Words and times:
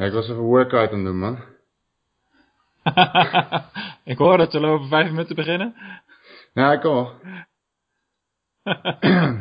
Ja, 0.00 0.06
ik 0.06 0.12
was 0.12 0.28
even 0.28 0.42
workout 0.42 0.90
aan 0.90 0.96
het 0.96 1.04
doen, 1.04 1.18
man. 1.18 1.38
ik 4.12 4.18
hoor 4.18 4.36
dat 4.36 4.52
we 4.52 4.66
over 4.66 4.88
vijf 4.88 5.10
minuten 5.10 5.36
beginnen. 5.36 5.74
Ja, 6.52 6.72
ik 6.72 6.80
kom 6.80 7.08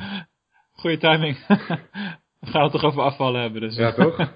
Goeie 0.80 0.98
timing. 0.98 1.38
we 2.40 2.48
gaan 2.48 2.64
het 2.64 2.72
toch 2.72 2.84
over 2.84 3.02
afvallen 3.02 3.42
hebben, 3.42 3.62
dus. 3.62 3.76
Ja, 3.76 3.92
toch? 3.92 4.18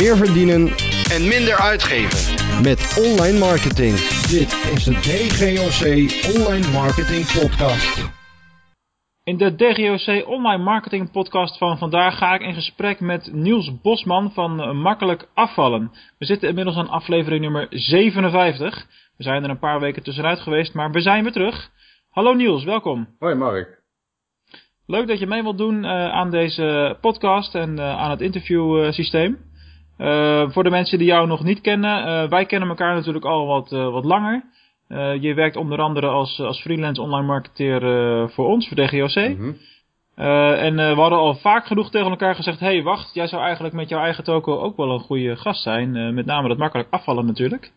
Meer 0.00 0.16
verdienen 0.16 0.68
en 1.10 1.28
minder 1.28 1.56
uitgeven. 1.56 2.62
met 2.62 2.96
online 3.06 3.38
marketing. 3.38 3.96
Dit 4.28 4.52
is 4.74 4.84
de 4.84 4.92
DGOC 4.92 5.82
Online 6.36 6.70
Marketing 6.70 7.32
Podcast. 7.40 8.15
In 9.26 9.36
de 9.36 9.54
DGOC 9.54 10.28
Online 10.28 10.62
Marketing 10.62 11.10
Podcast 11.10 11.58
van 11.58 11.78
vandaag 11.78 12.18
ga 12.18 12.34
ik 12.34 12.40
in 12.40 12.54
gesprek 12.54 13.00
met 13.00 13.32
Niels 13.32 13.80
Bosman 13.80 14.32
van 14.32 14.76
Makkelijk 14.76 15.28
Afvallen. 15.34 15.90
We 16.18 16.24
zitten 16.24 16.48
inmiddels 16.48 16.76
aan 16.76 16.88
aflevering 16.88 17.42
nummer 17.42 17.66
57. 17.70 18.86
We 19.16 19.22
zijn 19.22 19.44
er 19.44 19.50
een 19.50 19.58
paar 19.58 19.80
weken 19.80 20.02
tussenuit 20.02 20.40
geweest, 20.40 20.74
maar 20.74 20.90
we 20.90 21.00
zijn 21.00 21.22
weer 21.22 21.32
terug. 21.32 21.70
Hallo 22.10 22.32
Niels, 22.34 22.64
welkom. 22.64 23.08
Hoi 23.18 23.34
Mark. 23.34 23.82
Leuk 24.86 25.06
dat 25.06 25.18
je 25.18 25.26
mee 25.26 25.42
wilt 25.42 25.58
doen 25.58 25.84
uh, 25.84 25.90
aan 25.90 26.30
deze 26.30 26.96
podcast 27.00 27.54
en 27.54 27.76
uh, 27.76 27.98
aan 27.98 28.10
het 28.10 28.20
interviewsysteem. 28.20 29.38
Voor 30.52 30.62
de 30.62 30.70
mensen 30.70 30.98
die 30.98 31.06
jou 31.06 31.26
nog 31.26 31.44
niet 31.44 31.60
kennen, 31.60 32.28
wij 32.28 32.46
kennen 32.46 32.68
elkaar 32.68 32.94
natuurlijk 32.94 33.24
al 33.24 33.46
wat, 33.46 33.70
wat 33.70 34.04
langer. 34.04 34.44
Je 35.20 35.32
werkt 35.34 35.56
onder 35.56 35.78
andere 35.78 36.06
als, 36.06 36.40
als 36.40 36.60
freelance 36.60 37.02
online 37.02 37.26
marketeer 37.26 37.80
voor 38.30 38.46
ons, 38.46 38.68
voor 38.68 38.76
DGOC. 38.76 39.28
Mm 39.28 39.36
-hmm. 39.36 39.56
en 40.54 40.76
we 40.76 41.00
hadden 41.00 41.18
al 41.18 41.34
vaak 41.34 41.66
genoeg 41.66 41.90
tegen 41.90 42.10
elkaar 42.10 42.34
gezegd, 42.34 42.60
hey 42.60 42.82
wacht, 42.82 43.14
jij 43.14 43.26
zou 43.26 43.42
eigenlijk 43.42 43.74
met 43.74 43.88
jouw 43.88 44.00
eigen 44.00 44.24
toko 44.24 44.58
ook 44.58 44.76
wel 44.76 44.90
een 44.90 45.00
goede 45.00 45.36
gast 45.36 45.62
zijn. 45.62 46.14
met 46.14 46.26
name 46.26 46.48
dat 46.48 46.58
makkelijk 46.58 46.88
afvallen 46.90 47.26
natuurlijk. 47.26 47.72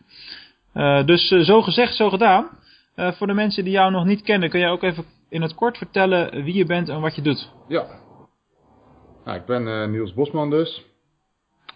dus 1.04 1.28
zo 1.28 1.62
gezegd, 1.62 1.94
zo 1.94 2.10
gedaan. 2.10 2.48
voor 2.96 3.26
de 3.26 3.34
mensen 3.34 3.64
die 3.64 3.72
jou 3.72 3.90
nog 3.90 4.04
niet 4.04 4.22
kennen, 4.22 4.50
kun 4.50 4.60
jij 4.60 4.70
ook 4.70 4.82
even 4.82 5.04
in 5.28 5.42
het 5.42 5.54
kort 5.54 5.78
vertellen 5.78 6.44
wie 6.44 6.54
je 6.54 6.66
bent 6.66 6.88
en 6.88 7.00
wat 7.00 7.14
je 7.14 7.22
doet? 7.22 7.50
Ja. 7.68 7.86
Nou, 9.24 9.38
ik 9.38 9.46
ben 9.46 9.90
Niels 9.90 10.14
Bosman 10.14 10.50
dus. 10.50 10.84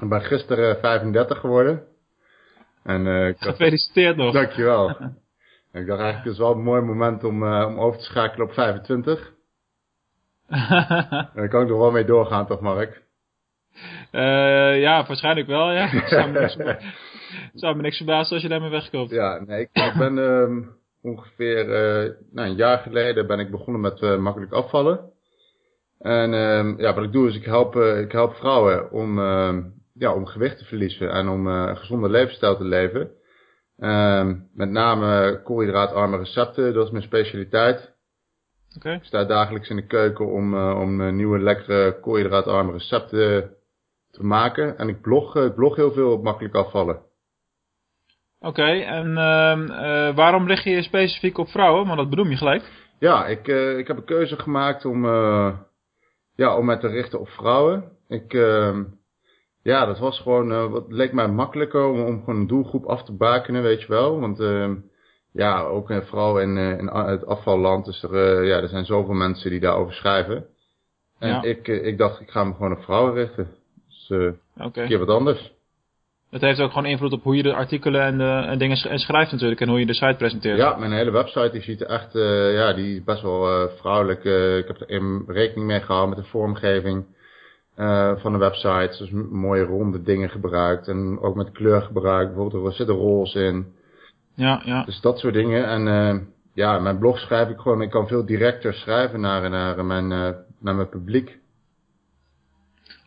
Ik 0.01 0.09
ben 0.09 0.23
gisteren 0.23 0.79
35 0.81 1.39
geworden. 1.39 1.83
En, 2.83 3.07
ik 3.07 3.37
Gefeliciteerd 3.49 4.17
nog. 4.17 4.33
Dankjewel. 4.33 4.97
ik 5.81 5.87
dacht 5.87 6.01
eigenlijk, 6.01 6.25
het 6.25 6.33
is 6.33 6.39
wel 6.39 6.53
een 6.53 6.63
mooi 6.63 6.83
moment 6.83 7.25
om, 7.25 7.43
uh, 7.43 7.67
om 7.69 7.79
over 7.79 7.99
te 7.99 8.05
schakelen 8.05 8.47
op 8.47 8.53
25. 8.53 9.33
Daar 11.35 11.49
kan 11.49 11.63
ik 11.63 11.69
nog 11.69 11.79
wel 11.79 11.91
mee 11.91 12.05
doorgaan, 12.05 12.47
toch 12.47 12.61
Mark? 12.61 13.03
ja, 14.81 15.07
waarschijnlijk 15.07 15.47
wel, 15.47 15.73
ja. 15.73 15.89
zou 16.09 16.31
me 16.31 16.41
niks, 16.41 16.57
zou 17.53 17.77
me 17.77 17.83
niks 17.83 17.97
verbazen 17.97 18.33
als 18.33 18.43
je 18.43 18.49
daarmee 18.49 18.71
wegkomt. 18.71 19.11
Ja, 19.11 19.45
nee, 19.47 19.61
ik, 19.61 19.69
ik 19.73 19.95
ben... 19.99 20.19
Um, 20.19 20.83
ongeveer 21.05 21.67
uh, 21.67 22.11
nou, 22.33 22.49
een 22.49 22.57
jaar 22.57 22.79
geleden 22.79 23.27
ben 23.27 23.39
ik 23.39 23.51
begonnen 23.51 23.81
met 23.81 24.01
uh, 24.01 24.19
makkelijk 24.19 24.53
afvallen. 24.53 25.13
En 25.99 26.33
uh, 26.33 26.79
ja, 26.79 26.95
wat 26.95 27.05
ik 27.05 27.13
doe 27.13 27.29
is 27.29 27.37
ik 27.37 27.45
help, 27.45 27.77
ik 27.77 28.13
help 28.13 28.35
vrouwen 28.35 28.91
om, 28.91 29.19
ja, 29.95 30.15
om 30.15 30.27
gewicht 30.27 30.59
te 30.59 30.65
verliezen 30.65 31.11
en 31.11 31.29
om 31.29 31.47
een 31.47 31.77
gezonde 31.77 32.09
levensstijl 32.09 32.57
te 32.57 32.65
leven. 32.65 33.11
Ehm, 33.79 34.37
met 34.53 34.71
name 34.71 35.41
koolhydraatarme 35.45 36.17
recepten, 36.17 36.75
dat 36.75 36.85
is 36.87 36.91
mijn 36.91 37.05
specialiteit. 37.05 37.93
Okay. 38.77 38.95
Ik 38.95 39.05
sta 39.05 39.25
dagelijks 39.25 39.69
in 39.69 39.77
de 39.77 39.87
keuken 39.87 40.27
om, 40.27 40.55
om 40.57 41.15
nieuwe 41.17 41.39
lekkere 41.39 42.01
koolhydraatarme 42.01 42.73
recepten 42.73 43.51
te 44.11 44.25
maken. 44.25 44.79
En 44.79 44.89
ik 44.89 45.01
blog, 45.01 45.37
ik 45.37 45.55
blog 45.55 45.77
heel 45.77 45.93
veel 45.93 46.13
op 46.13 46.23
makkelijk 46.23 46.55
afvallen. 46.55 47.03
Oké, 48.45 48.61
okay, 48.61 48.83
en 48.83 49.07
uh, 49.07 49.77
uh, 49.77 50.15
waarom 50.15 50.47
leg 50.47 50.65
je 50.65 50.71
je 50.71 50.83
specifiek 50.83 51.39
op 51.39 51.49
vrouwen? 51.49 51.87
Want 51.87 51.99
dat 51.99 52.11
bedoel 52.11 52.27
je 52.27 52.37
gelijk. 52.37 52.63
Ja, 52.99 53.27
ik, 53.27 53.49
uh, 53.49 53.79
ik 53.79 53.87
heb 53.87 53.97
een 53.97 54.05
keuze 54.05 54.37
gemaakt 54.37 54.85
om, 54.85 55.05
uh, 55.05 55.57
ja, 56.35 56.57
om 56.57 56.65
mij 56.65 56.77
te 56.77 56.89
richten 56.89 57.21
op 57.21 57.29
vrouwen. 57.29 57.85
Ik, 58.09 58.35
ehm, 58.35 58.85
ja, 59.65 59.87
dat 59.87 59.99
was 59.99 60.21
gewoon, 60.21 60.71
wat 60.71 60.85
leek 60.89 61.13
mij 61.13 61.29
makkelijker 61.29 61.85
om, 61.85 62.01
om 62.01 62.19
gewoon 62.19 62.41
een 62.41 62.47
doelgroep 62.47 62.85
af 62.85 63.05
te 63.05 63.17
bakenen, 63.17 63.63
weet 63.63 63.81
je 63.81 63.89
wel. 63.89 64.21
Want 64.21 64.41
ehm, 64.41 64.75
ja, 65.33 65.61
ook 65.61 65.93
vooral 66.05 66.41
in, 66.41 66.57
in 66.57 66.87
het 66.87 67.27
afvalland, 67.27 67.85
dus 67.85 68.03
er, 68.03 68.45
ja, 68.45 68.61
er 68.61 68.69
zijn 68.69 68.85
zoveel 68.85 69.15
mensen 69.15 69.51
die 69.51 69.61
daarover 69.61 69.95
schrijven. 69.95 70.47
En 71.19 71.29
ja. 71.29 71.43
ik, 71.43 71.69
ik 71.69 71.99
dacht, 71.99 72.21
ik 72.21 72.31
ga 72.31 72.45
me 72.45 72.53
gewoon 72.53 72.73
op 72.73 72.83
vrouwen 72.83 73.15
richten. 73.15 73.49
Dus 73.89 74.11
okay. 74.57 74.83
een 74.83 74.89
keer 74.89 74.99
wat 74.99 75.09
anders. 75.09 75.53
Het 76.31 76.43
heeft 76.43 76.61
ook 76.61 76.73
gewoon 76.73 76.87
invloed 76.87 77.13
op 77.13 77.23
hoe 77.23 77.37
je 77.37 77.43
de 77.43 77.55
artikelen 77.55 78.03
en, 78.03 78.19
de, 78.19 78.25
en 78.25 78.59
dingen 78.59 78.77
sch 78.77 78.85
en 78.87 78.99
schrijft 78.99 79.33
natuurlijk. 79.33 79.61
En 79.61 79.69
hoe 79.69 79.79
je 79.79 79.87
de 79.87 79.95
site 79.95 80.15
presenteert. 80.19 80.59
Ja, 80.59 80.77
mijn 80.77 80.93
hele 80.93 81.11
website 81.11 81.51
die 81.53 81.63
ziet 81.63 81.81
er 81.81 81.87
echt, 81.87 82.13
ja, 82.53 82.73
die 82.73 82.97
is 82.97 83.05
best 83.05 83.23
wel 83.23 83.69
vrouwelijk. 83.69 84.25
Ik 84.59 84.67
heb 84.67 84.81
er 84.81 84.89
in 84.89 85.25
rekening 85.27 85.67
mee 85.67 85.81
gehouden 85.81 86.15
met 86.15 86.25
de 86.25 86.31
vormgeving 86.31 87.05
van 88.21 88.33
de 88.33 88.39
website. 88.39 88.97
Dus 88.99 89.11
mooie 89.31 89.65
ronde 89.65 90.03
dingen 90.03 90.31
gebruikt. 90.31 90.89
En 90.89 91.19
ook 91.21 91.35
met 91.35 91.53
kleur 91.53 91.83
gebruikt. 91.83 92.35
Bijvoorbeeld 92.35 92.67
er 92.67 92.73
zitten 92.73 92.97
roze 92.97 93.39
in. 93.45 93.67
Ja, 94.35 94.61
ja. 94.65 94.85
Dus 94.85 95.01
dat 95.01 95.19
soort 95.19 95.35
dingen. 95.35 95.67
En 95.67 96.29
ja, 96.55 96.79
mijn 96.79 96.99
blog 96.99 97.19
schrijf 97.19 97.49
ik 97.49 97.59
gewoon. 97.59 97.83
Ik 97.83 97.91
kan 97.91 98.07
veel 98.07 98.27
directer 98.27 98.75
schrijven 98.75 99.21
naar, 99.21 99.51
naar, 99.51 99.85
mijn, 99.85 100.09
naar 100.59 100.75
mijn 100.75 100.89
publiek. 100.89 101.39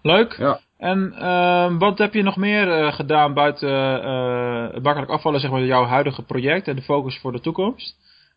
Leuk. 0.01 0.33
Ja. 0.37 0.59
En 0.77 1.13
uh, 1.15 1.77
wat 1.77 1.97
heb 1.97 2.13
je 2.13 2.23
nog 2.23 2.35
meer 2.35 2.67
uh, 2.67 2.93
gedaan 2.93 3.33
buiten 3.33 3.69
uh, 3.69 4.73
het 4.73 4.83
makkelijk 4.83 5.11
afvallen, 5.11 5.39
zeg 5.39 5.51
maar, 5.51 5.63
jouw 5.63 5.83
huidige 5.83 6.23
project 6.23 6.67
en 6.67 6.75
de 6.75 6.81
focus 6.81 7.19
voor 7.19 7.31
de 7.31 7.39
toekomst? 7.39 7.95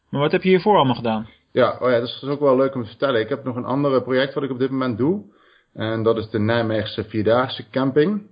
Maar 0.08 0.20
wat 0.20 0.32
heb 0.32 0.42
je 0.42 0.48
hiervoor 0.48 0.76
allemaal 0.76 0.94
gedaan? 0.94 1.28
Ja, 1.52 1.76
oh 1.80 1.90
ja, 1.90 1.98
dat 1.98 2.08
is 2.08 2.24
ook 2.24 2.40
wel 2.40 2.56
leuk 2.56 2.74
om 2.74 2.82
te 2.82 2.88
vertellen. 2.88 3.20
Ik 3.20 3.28
heb 3.28 3.44
nog 3.44 3.56
een 3.56 3.64
ander 3.64 4.02
project 4.02 4.34
wat 4.34 4.42
ik 4.42 4.50
op 4.50 4.58
dit 4.58 4.70
moment 4.70 4.98
doe. 4.98 5.22
En 5.74 6.02
dat 6.02 6.16
is 6.16 6.30
de 6.30 6.38
Nijmeegse 6.38 7.04
Vierdaagse 7.04 7.70
Camping. 7.70 8.28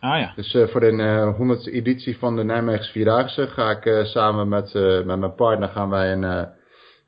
Ah 0.00 0.20
ja. 0.20 0.32
Dus 0.36 0.54
uh, 0.54 0.68
voor 0.68 0.80
de 0.80 1.32
honderdste 1.36 1.70
editie 1.70 2.18
van 2.18 2.36
de 2.36 2.44
Nijmeegse 2.44 2.92
Vierdaagse 2.92 3.46
ga 3.46 3.70
ik 3.70 4.06
samen 4.06 4.48
met, 4.48 4.74
met 5.04 5.18
mijn 5.18 5.34
partner 5.34 5.68
gaan 5.68 5.90
wij 5.90 6.12
een, 6.12 6.48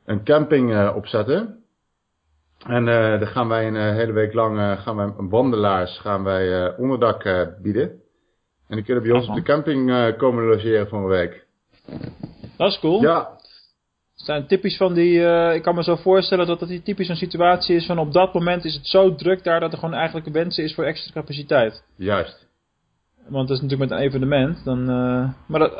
een 0.04 0.24
camping 0.24 0.90
opzetten. 0.90 1.62
En 2.66 2.86
uh, 2.86 3.18
dan 3.18 3.26
gaan 3.26 3.48
wij 3.48 3.66
een 3.66 3.74
uh, 3.74 3.82
hele 3.82 4.12
week 4.12 4.32
lang 4.32 4.58
uh, 4.58 4.80
gaan 4.80 4.96
wij 4.96 5.12
wandelaars 5.16 5.98
gaan 5.98 6.24
wij 6.24 6.76
onderdak 6.76 7.22
bieden. 7.62 8.00
En 8.68 8.76
die 8.76 8.84
kunnen 8.84 9.02
bij 9.02 9.12
ons 9.12 9.28
op 9.28 9.34
de 9.34 9.42
camping 9.42 10.16
komen 10.16 10.44
logeren 10.44 10.88
voor 10.88 10.98
een 10.98 11.06
week. 11.06 11.46
Dat 12.56 12.70
is 12.70 12.78
cool. 12.78 13.02
Ja. 13.02 13.40
Het 14.22 14.30
zijn 14.30 14.46
typisch 14.46 14.76
van 14.76 14.94
die, 14.94 15.20
ik 15.54 15.62
kan 15.62 15.74
me 15.74 15.82
zo 15.82 15.96
voorstellen 15.96 16.46
dat 16.46 16.60
dat 16.60 16.68
die 16.68 16.82
typisch 16.82 17.08
een 17.08 17.16
situatie 17.16 17.76
is 17.76 17.86
van 17.86 17.98
op 17.98 18.12
dat 18.12 18.34
moment 18.34 18.64
is 18.64 18.74
het 18.74 18.86
zo 18.86 19.14
druk 19.14 19.44
daar 19.44 19.60
dat 19.60 19.72
er 19.72 19.78
gewoon 19.78 19.94
eigenlijk 19.94 20.28
wensen 20.28 20.64
is 20.64 20.74
voor 20.74 20.84
extra 20.84 21.12
capaciteit. 21.12 21.84
Juist. 21.96 22.48
Want 23.28 23.48
dat 23.48 23.56
is 23.56 23.62
natuurlijk 23.62 23.90
met 23.90 23.98
een 23.98 24.04
evenement. 24.06 24.64
Dan, 24.64 24.84
maar 25.46 25.60
dat, 25.60 25.72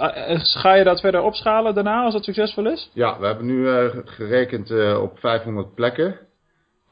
ga 0.56 0.75
je 0.75 0.84
dat 0.84 1.00
verder 1.00 1.22
opschalen 1.22 1.75
daarna 1.75 2.03
als 2.03 2.14
het 2.14 2.25
succesvol 2.25 2.66
is? 2.66 2.91
Ja, 2.92 3.19
we 3.19 3.26
hebben 3.26 3.47
nu 3.47 3.91
gerekend 4.04 4.70
op 4.97 5.19
500 5.19 5.74
plekken. 5.74 6.19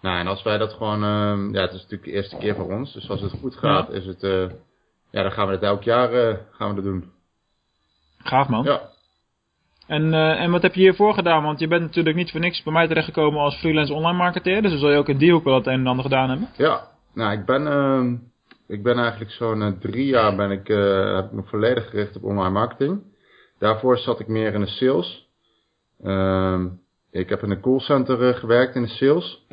Nou, 0.00 0.18
en 0.18 0.26
als 0.26 0.42
wij 0.42 0.58
dat 0.58 0.72
gewoon, 0.72 1.02
uh, 1.02 1.52
ja, 1.52 1.60
het 1.60 1.72
is 1.72 1.82
natuurlijk 1.82 2.04
de 2.04 2.12
eerste 2.12 2.36
keer 2.36 2.54
voor 2.54 2.72
ons. 2.72 2.92
Dus 2.92 3.10
als 3.10 3.20
het 3.20 3.32
goed 3.40 3.56
gaat, 3.56 3.88
ja. 3.88 3.94
is 3.94 4.06
het, 4.06 4.20
ja, 5.10 5.22
dan 5.22 5.32
gaan 5.32 5.46
we 5.46 5.52
het 5.52 5.62
elk 5.62 5.82
jaar 5.82 6.38
gaan 6.50 6.68
we 6.68 6.74
dat 6.74 6.84
doen. 6.84 7.12
Gaaf 8.18 8.48
man. 8.48 8.64
Ja. 8.64 8.89
En, 9.90 10.14
en 10.14 10.50
wat 10.50 10.62
heb 10.62 10.74
je 10.74 10.80
hiervoor 10.80 11.14
gedaan? 11.14 11.42
Want 11.42 11.60
je 11.60 11.68
bent 11.68 11.82
natuurlijk 11.82 12.16
niet 12.16 12.30
voor 12.30 12.40
niks 12.40 12.62
bij 12.62 12.72
mij 12.72 12.88
terechtgekomen 12.88 13.40
als 13.40 13.56
freelance 13.56 13.92
online 13.92 14.16
marketeer. 14.16 14.62
Dus 14.62 14.70
dan 14.70 14.80
zul 14.80 14.90
je 14.90 14.98
ook 14.98 15.08
in 15.08 15.18
die 15.18 15.32
hoek 15.32 15.44
wel 15.44 15.54
het 15.54 15.66
een 15.66 15.72
en 15.72 15.86
ander 15.86 16.04
gedaan 16.04 16.28
hebben. 16.28 16.48
Ja, 16.56 16.88
nou, 17.14 17.32
ik 17.32 17.44
ben, 17.44 17.66
ehm, 17.66 18.14
ik 18.66 18.82
ben 18.82 18.98
eigenlijk 18.98 19.30
zo'n 19.30 19.78
drie 19.80 20.06
jaar 20.06 20.36
ben 20.36 20.50
ik, 20.50 20.66
heb 21.16 21.24
ik 21.24 21.32
me 21.32 21.42
volledig 21.44 21.88
gericht 21.90 22.16
op 22.16 22.24
online 22.24 22.50
marketing. 22.50 23.02
Daarvoor 23.58 23.98
zat 23.98 24.20
ik 24.20 24.28
meer 24.28 24.54
in 24.54 24.60
de 24.60 24.66
sales. 24.66 25.28
Ehm, 26.02 26.66
ik 27.10 27.28
heb 27.28 27.42
in 27.42 27.50
een 27.50 27.60
callcenter 27.60 28.34
gewerkt 28.34 28.74
in 28.74 28.82
de 28.82 28.88
sales. 28.88 29.46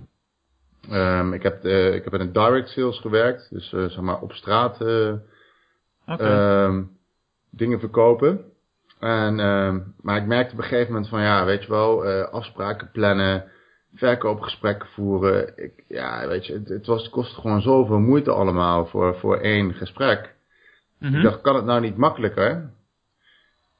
Um, 0.91 1.33
ik, 1.33 1.43
heb, 1.43 1.65
ik 1.65 2.03
heb 2.03 2.13
in 2.13 2.19
een 2.19 2.33
direct 2.33 2.69
sales 2.69 2.99
gewerkt, 2.99 3.49
dus 3.49 3.69
zeg 3.69 4.01
maar 4.01 4.21
op 4.21 4.31
straat 4.31 4.81
okay. 6.05 6.65
um, 6.65 6.89
dingen 7.49 7.79
verkopen. 7.79 8.55
En, 8.99 9.39
um, 9.39 9.93
maar 10.01 10.17
ik 10.17 10.25
merkte 10.25 10.53
op 10.53 10.59
een 10.59 10.67
gegeven 10.67 10.91
moment 10.91 11.09
van 11.09 11.21
ja, 11.21 11.45
weet 11.45 11.63
je 11.63 11.69
wel, 11.69 12.05
afspraken 12.25 12.91
plannen, 12.91 13.43
verkoopgesprekken 13.95 14.89
voeren. 14.89 15.53
Ik, 15.55 15.83
ja, 15.87 16.27
weet 16.27 16.45
je, 16.45 16.53
het, 16.53 16.69
het, 16.69 16.85
was, 16.85 17.01
het 17.01 17.11
kostte 17.11 17.41
gewoon 17.41 17.61
zoveel 17.61 17.99
moeite 17.99 18.31
allemaal 18.31 18.85
voor, 18.85 19.15
voor 19.15 19.37
één 19.37 19.73
gesprek. 19.73 20.35
Mm 20.99 21.07
-hmm. 21.07 21.17
Ik 21.17 21.23
dacht, 21.23 21.41
kan 21.41 21.55
het 21.55 21.65
nou 21.65 21.81
niet 21.81 21.97
makkelijker? 21.97 22.69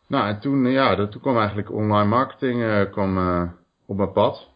Nou, 0.08 0.28
en 0.28 0.40
toen, 0.40 0.72
ja, 0.72 1.08
toen 1.08 1.22
kwam 1.22 1.38
eigenlijk 1.38 1.72
online 1.72 2.10
marketing 2.10 2.90
kwam, 2.92 3.18
op 3.86 3.98
mijn 3.98 4.12
pad. 4.12 4.48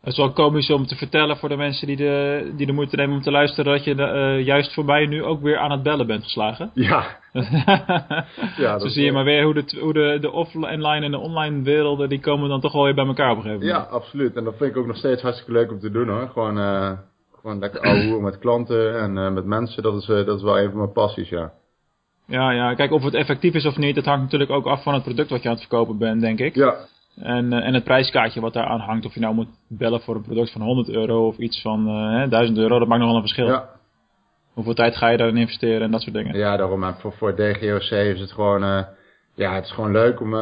Het 0.00 0.12
is 0.12 0.16
wel 0.16 0.32
komisch 0.32 0.70
om 0.70 0.86
te 0.86 0.96
vertellen 0.96 1.36
voor 1.36 1.48
de 1.48 1.56
mensen 1.56 1.86
die 1.86 1.96
de, 1.96 2.52
die 2.56 2.66
de 2.66 2.72
moeite 2.72 2.96
nemen 2.96 3.16
om 3.16 3.22
te 3.22 3.30
luisteren 3.30 3.72
dat 3.72 3.84
je 3.84 3.94
uh, 3.94 4.46
juist 4.46 4.74
voorbij 4.74 5.06
nu 5.06 5.24
ook 5.24 5.42
weer 5.42 5.58
aan 5.58 5.70
het 5.70 5.82
bellen 5.82 6.06
bent 6.06 6.22
geslagen. 6.22 6.70
Ja. 6.74 7.18
ja 8.64 8.78
Zo 8.78 8.88
zie 8.88 9.04
je 9.04 9.12
maar 9.12 9.24
weer 9.24 9.44
hoe, 9.44 9.54
de, 9.54 9.78
hoe 9.80 9.92
de, 9.92 10.18
de 10.20 10.30
offline 10.30 11.04
en 11.04 11.10
de 11.10 11.18
online 11.18 11.62
werelden, 11.62 12.08
die 12.08 12.20
komen 12.20 12.48
dan 12.48 12.60
toch 12.60 12.72
wel 12.72 12.84
weer 12.84 12.94
bij 12.94 13.06
elkaar 13.06 13.30
op 13.30 13.36
een 13.36 13.42
gegeven 13.42 13.66
moment. 13.66 13.86
Ja, 13.86 13.94
absoluut. 13.94 14.36
En 14.36 14.44
dat 14.44 14.56
vind 14.56 14.70
ik 14.70 14.76
ook 14.76 14.86
nog 14.86 14.96
steeds 14.96 15.22
hartstikke 15.22 15.52
leuk 15.52 15.70
om 15.70 15.78
te 15.78 15.90
doen 15.90 16.08
hoor. 16.08 16.28
Gewoon, 16.28 16.58
uh, 16.58 16.90
gewoon 17.40 17.58
lekker 17.58 17.80
ouwe 17.80 18.20
met 18.20 18.38
klanten 18.38 19.00
en 19.00 19.16
uh, 19.16 19.30
met 19.30 19.44
mensen, 19.44 19.82
dat 19.82 19.94
is, 19.94 20.06
dat 20.06 20.36
is 20.36 20.42
wel 20.42 20.58
een 20.58 20.70
van 20.70 20.78
mijn 20.78 20.92
passies, 20.92 21.28
ja. 21.28 21.52
Ja, 22.26 22.50
ja, 22.50 22.74
kijk 22.74 22.92
of 22.92 23.02
het 23.02 23.14
effectief 23.14 23.54
is 23.54 23.66
of 23.66 23.76
niet, 23.76 23.94
dat 23.94 24.04
hangt 24.04 24.22
natuurlijk 24.22 24.50
ook 24.50 24.66
af 24.66 24.82
van 24.82 24.94
het 24.94 25.02
product 25.02 25.30
wat 25.30 25.42
je 25.42 25.48
aan 25.48 25.54
het 25.54 25.66
verkopen 25.66 25.98
bent, 25.98 26.20
denk 26.20 26.38
ik. 26.38 26.54
Ja. 26.54 26.74
En, 27.16 27.52
en 27.52 27.74
het 27.74 27.84
prijskaartje 27.84 28.40
wat 28.40 28.52
daar 28.52 28.66
aan 28.66 28.80
hangt, 28.80 29.06
of 29.06 29.14
je 29.14 29.20
nou 29.20 29.34
moet 29.34 29.48
bellen 29.68 30.00
voor 30.00 30.14
een 30.14 30.22
product 30.22 30.52
van 30.52 30.62
100 30.62 30.88
euro 30.88 31.26
of 31.26 31.38
iets 31.38 31.62
van 31.62 31.88
uh, 31.88 32.30
1000 32.30 32.58
euro, 32.58 32.78
dat 32.78 32.88
maakt 32.88 33.00
nog 33.00 33.08
wel 33.08 33.20
een 33.20 33.28
verschil. 33.28 33.46
Ja. 33.46 33.77
Hoeveel 34.58 34.76
tijd 34.76 34.96
ga 34.96 35.08
je 35.08 35.16
daarin 35.16 35.36
investeren 35.36 35.82
en 35.82 35.90
dat 35.90 36.02
soort 36.02 36.14
dingen. 36.14 36.38
Ja, 36.38 36.56
daarom. 36.56 36.80
Maar 36.80 36.98
voor, 36.98 37.12
voor 37.12 37.36
DGOC 37.36 37.90
is 37.90 38.20
het 38.20 38.32
gewoon, 38.32 38.62
uh, 38.62 38.80
ja, 39.34 39.54
het 39.54 39.64
is 39.64 39.70
gewoon 39.70 39.92
leuk 39.92 40.20
om, 40.20 40.34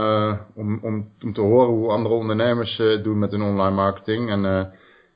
om, 0.55 0.79
om, 0.83 1.09
om 1.23 1.33
te 1.33 1.41
horen 1.41 1.75
hoe 1.75 1.91
andere 1.91 2.15
ondernemers 2.15 2.77
doen 2.77 3.19
met 3.19 3.31
hun 3.31 3.43
online 3.43 3.75
marketing. 3.75 4.31
En 4.31 4.73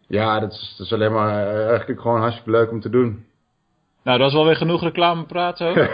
ja, 0.06 0.40
dat 0.40 0.52
is, 0.52 0.74
dat 0.78 0.86
is 0.86 0.92
alleen 0.92 1.12
maar 1.12 1.56
eigenlijk 1.68 2.00
gewoon 2.00 2.20
hartstikke 2.20 2.50
leuk 2.50 2.70
om 2.70 2.80
te 2.80 2.90
doen. 2.90 3.24
Nou, 4.04 4.18
dat 4.18 4.28
is 4.28 4.34
wel 4.34 4.44
weer 4.44 4.56
genoeg 4.56 4.82
reclame 4.82 5.24
praten. 5.24 5.74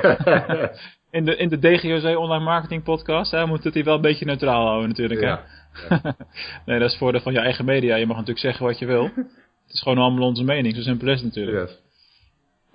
in, 1.11 1.25
de, 1.25 1.37
in 1.37 1.49
de 1.49 1.59
DGOC 1.59 2.19
Online 2.19 2.45
Marketing 2.45 2.83
Podcast. 2.83 3.31
Hè, 3.31 3.47
moet 3.47 3.65
het 3.65 3.75
hier 3.75 3.85
wel 3.85 3.95
een 3.95 4.01
beetje 4.01 4.25
neutraal 4.25 4.67
houden 4.67 4.89
natuurlijk. 4.89 5.21
Ja. 5.21 5.41
Hè? 5.89 5.97
nee, 6.67 6.79
dat 6.79 6.87
is 6.87 6.93
het 6.93 6.99
voordeel 6.99 7.21
van 7.21 7.33
je 7.33 7.39
eigen 7.39 7.65
media. 7.65 7.97
Je 7.97 8.07
mag 8.07 8.17
natuurlijk 8.17 8.45
zeggen 8.45 8.67
wat 8.67 8.79
je 8.79 8.87
wil. 8.87 9.03
Het 9.67 9.75
is 9.75 9.83
gewoon 9.83 9.99
allemaal 9.99 10.27
onze 10.29 10.45
mening. 10.45 10.75
Zo 10.75 10.81
simpel 10.81 11.09
is 11.09 11.23
natuurlijk. 11.23 11.69
Yes. 11.69 11.86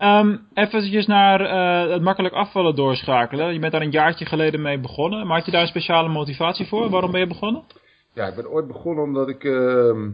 Um, 0.04 0.48
eventjes 0.54 1.06
naar 1.06 1.42
uh, 1.42 1.92
het 1.92 2.02
makkelijk 2.02 2.34
afvallen 2.34 2.76
doorschakelen. 2.76 3.54
Je 3.54 3.60
bent 3.60 3.72
daar 3.72 3.82
een 3.82 3.92
jaartje 3.92 4.26
geleden 4.26 4.62
mee 4.62 4.80
begonnen. 4.80 5.28
Maar 5.28 5.38
had 5.38 5.46
je 5.46 5.52
daar 5.52 5.62
een 5.62 5.68
speciale 5.68 6.10
motivatie 6.10 6.68
voor? 6.68 6.90
Waarom 6.90 7.12
ben 7.12 7.20
je 7.20 7.28
begonnen? 7.28 7.64
Ja, 8.14 8.28
ik 8.28 8.36
ben 8.36 8.50
ooit 8.50 8.68
begonnen 8.68 9.04
omdat 9.04 9.30
ik... 9.30 9.44
Uh, 9.44 10.08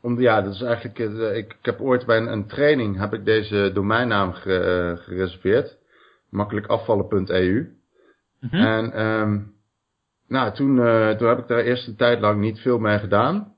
om, 0.00 0.20
ja, 0.20 0.42
dat 0.42 0.54
is 0.54 0.62
eigenlijk... 0.62 0.98
Uh, 0.98 1.36
ik, 1.36 1.52
ik, 1.52 1.64
heb 1.64 1.80
ooit 1.80 2.06
bij 2.06 2.16
een, 2.16 2.32
een, 2.32 2.46
training 2.46 2.98
heb 2.98 3.12
ik 3.12 3.24
deze 3.24 3.70
domeinnaam 3.74 4.32
ge, 4.32 4.94
uh, 4.96 5.04
gereserveerd 5.04 5.76
makkelijkafvallen.eu. 6.28 7.76
Mhm. 8.40 8.56
En 8.56 9.06
um, 9.06 9.54
nou, 10.28 10.54
toen, 10.54 10.76
toen 11.16 11.28
heb 11.28 11.38
ik 11.38 11.48
daar 11.48 11.58
eerst 11.58 11.86
een 11.86 11.96
tijd 11.96 12.20
lang 12.20 12.40
niet 12.40 12.58
veel 12.58 12.78
mee 12.78 12.98
gedaan. 12.98 13.54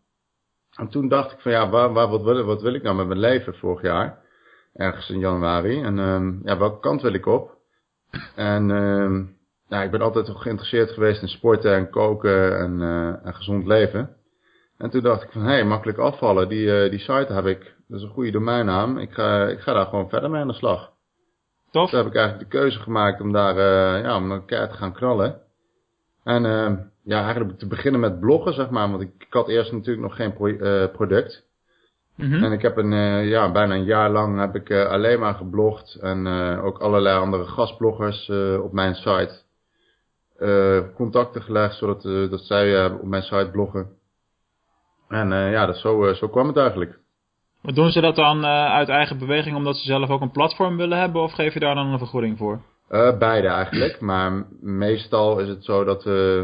En 0.76 0.88
toen 0.88 1.08
dacht 1.08 1.32
ik 1.32 1.40
van 1.40 1.52
ja, 1.52 1.68
waar, 1.68 1.92
waar, 1.92 2.08
wat, 2.08 2.22
wil, 2.22 2.44
wat 2.44 2.62
wil 2.62 2.74
ik 2.74 2.82
nou 2.82 2.96
met 2.96 3.06
mijn 3.06 3.20
leven 3.20 3.54
vorig 3.54 3.82
jaar? 3.82 4.19
Ergens 4.74 5.10
in 5.10 5.18
januari. 5.18 5.82
En 5.82 5.98
um, 5.98 6.40
ja, 6.44 6.58
welke 6.58 6.80
kant 6.80 7.02
wil 7.02 7.14
ik 7.14 7.26
op? 7.26 7.58
En 8.34 8.70
um, 8.70 9.36
ja, 9.68 9.82
ik 9.82 9.90
ben 9.90 10.00
altijd 10.00 10.28
geïnteresseerd 10.28 10.90
geweest 10.90 11.22
in 11.22 11.28
sporten 11.28 11.74
en 11.74 11.90
koken 11.90 12.58
en, 12.58 12.80
uh, 12.80 13.26
en 13.26 13.34
gezond 13.34 13.66
leven. 13.66 14.16
En 14.78 14.90
toen 14.90 15.02
dacht 15.02 15.22
ik 15.22 15.30
van, 15.30 15.42
hé, 15.42 15.48
hey, 15.48 15.64
makkelijk 15.64 15.98
afvallen, 15.98 16.48
die, 16.48 16.84
uh, 16.84 16.90
die 16.90 16.98
site 16.98 17.32
heb 17.32 17.46
ik. 17.46 17.74
Dat 17.88 17.98
is 17.98 18.04
een 18.04 18.12
goede 18.12 18.30
domeinnaam. 18.30 18.98
Ik 18.98 19.12
ga, 19.12 19.46
ik 19.46 19.60
ga 19.60 19.72
daar 19.72 19.86
gewoon 19.86 20.08
verder 20.08 20.30
mee 20.30 20.40
aan 20.40 20.48
de 20.48 20.54
slag. 20.54 20.92
Tof. 21.70 21.90
Toen 21.90 21.98
heb 21.98 22.08
ik 22.08 22.14
eigenlijk 22.14 22.50
de 22.50 22.58
keuze 22.58 22.78
gemaakt 22.78 23.20
om 23.20 23.32
daar, 23.32 23.56
uh, 23.56 24.02
ja, 24.04 24.16
om 24.16 24.30
een 24.30 24.44
keihard 24.44 24.72
te 24.72 24.78
gaan 24.78 24.92
knallen. 24.92 25.40
En 26.24 26.44
uh, 26.44 26.72
ja, 27.02 27.22
eigenlijk 27.24 27.58
te 27.58 27.66
beginnen 27.66 28.00
met 28.00 28.20
bloggen, 28.20 28.54
zeg 28.54 28.70
maar. 28.70 28.90
Want 28.90 29.02
ik, 29.02 29.12
ik 29.18 29.32
had 29.32 29.48
eerst 29.48 29.72
natuurlijk 29.72 30.06
nog 30.06 30.16
geen 30.16 30.32
pro 30.32 30.56
product. 30.88 31.48
Mm 32.20 32.32
-hmm. 32.32 32.44
En 32.44 32.52
ik 32.52 32.62
heb 32.62 32.76
een, 32.76 32.92
ja, 33.26 33.52
bijna 33.52 33.74
een 33.74 33.84
jaar 33.84 34.10
lang 34.10 34.40
heb 34.40 34.54
ik 34.54 34.72
alleen 34.72 35.20
maar 35.20 35.34
geblogd. 35.34 35.94
En 35.94 36.26
ook 36.62 36.78
allerlei 36.78 37.18
andere 37.18 37.44
gastbloggers 37.44 38.30
op 38.62 38.72
mijn 38.72 38.94
site 38.94 39.42
contacten 40.94 41.42
gelegd, 41.42 41.76
zodat 41.76 42.02
dat 42.30 42.40
zij 42.40 42.86
op 42.86 43.04
mijn 43.04 43.22
site 43.22 43.48
bloggen. 43.52 43.88
En 45.08 45.28
ja, 45.28 45.66
dat 45.66 45.76
zo, 45.76 46.12
zo 46.12 46.28
kwam 46.28 46.46
het 46.46 46.56
eigenlijk. 46.56 46.98
Maar 47.62 47.74
doen 47.74 47.90
ze 47.90 48.00
dat 48.00 48.16
dan 48.16 48.46
uit 48.46 48.88
eigen 48.88 49.18
beweging 49.18 49.56
omdat 49.56 49.76
ze 49.76 49.84
zelf 49.84 50.10
ook 50.10 50.20
een 50.20 50.30
platform 50.30 50.76
willen 50.76 50.98
hebben 50.98 51.22
of 51.22 51.32
geef 51.32 51.54
je 51.54 51.60
daar 51.60 51.74
dan 51.74 51.86
een 51.86 51.98
vergoeding 51.98 52.38
voor? 52.38 52.60
Beide 53.18 53.48
eigenlijk, 53.48 54.00
maar 54.00 54.46
meestal 54.60 55.38
is 55.38 55.48
het 55.48 55.64
zo 55.64 55.84
dat, 55.84 56.06
uh, 56.06 56.42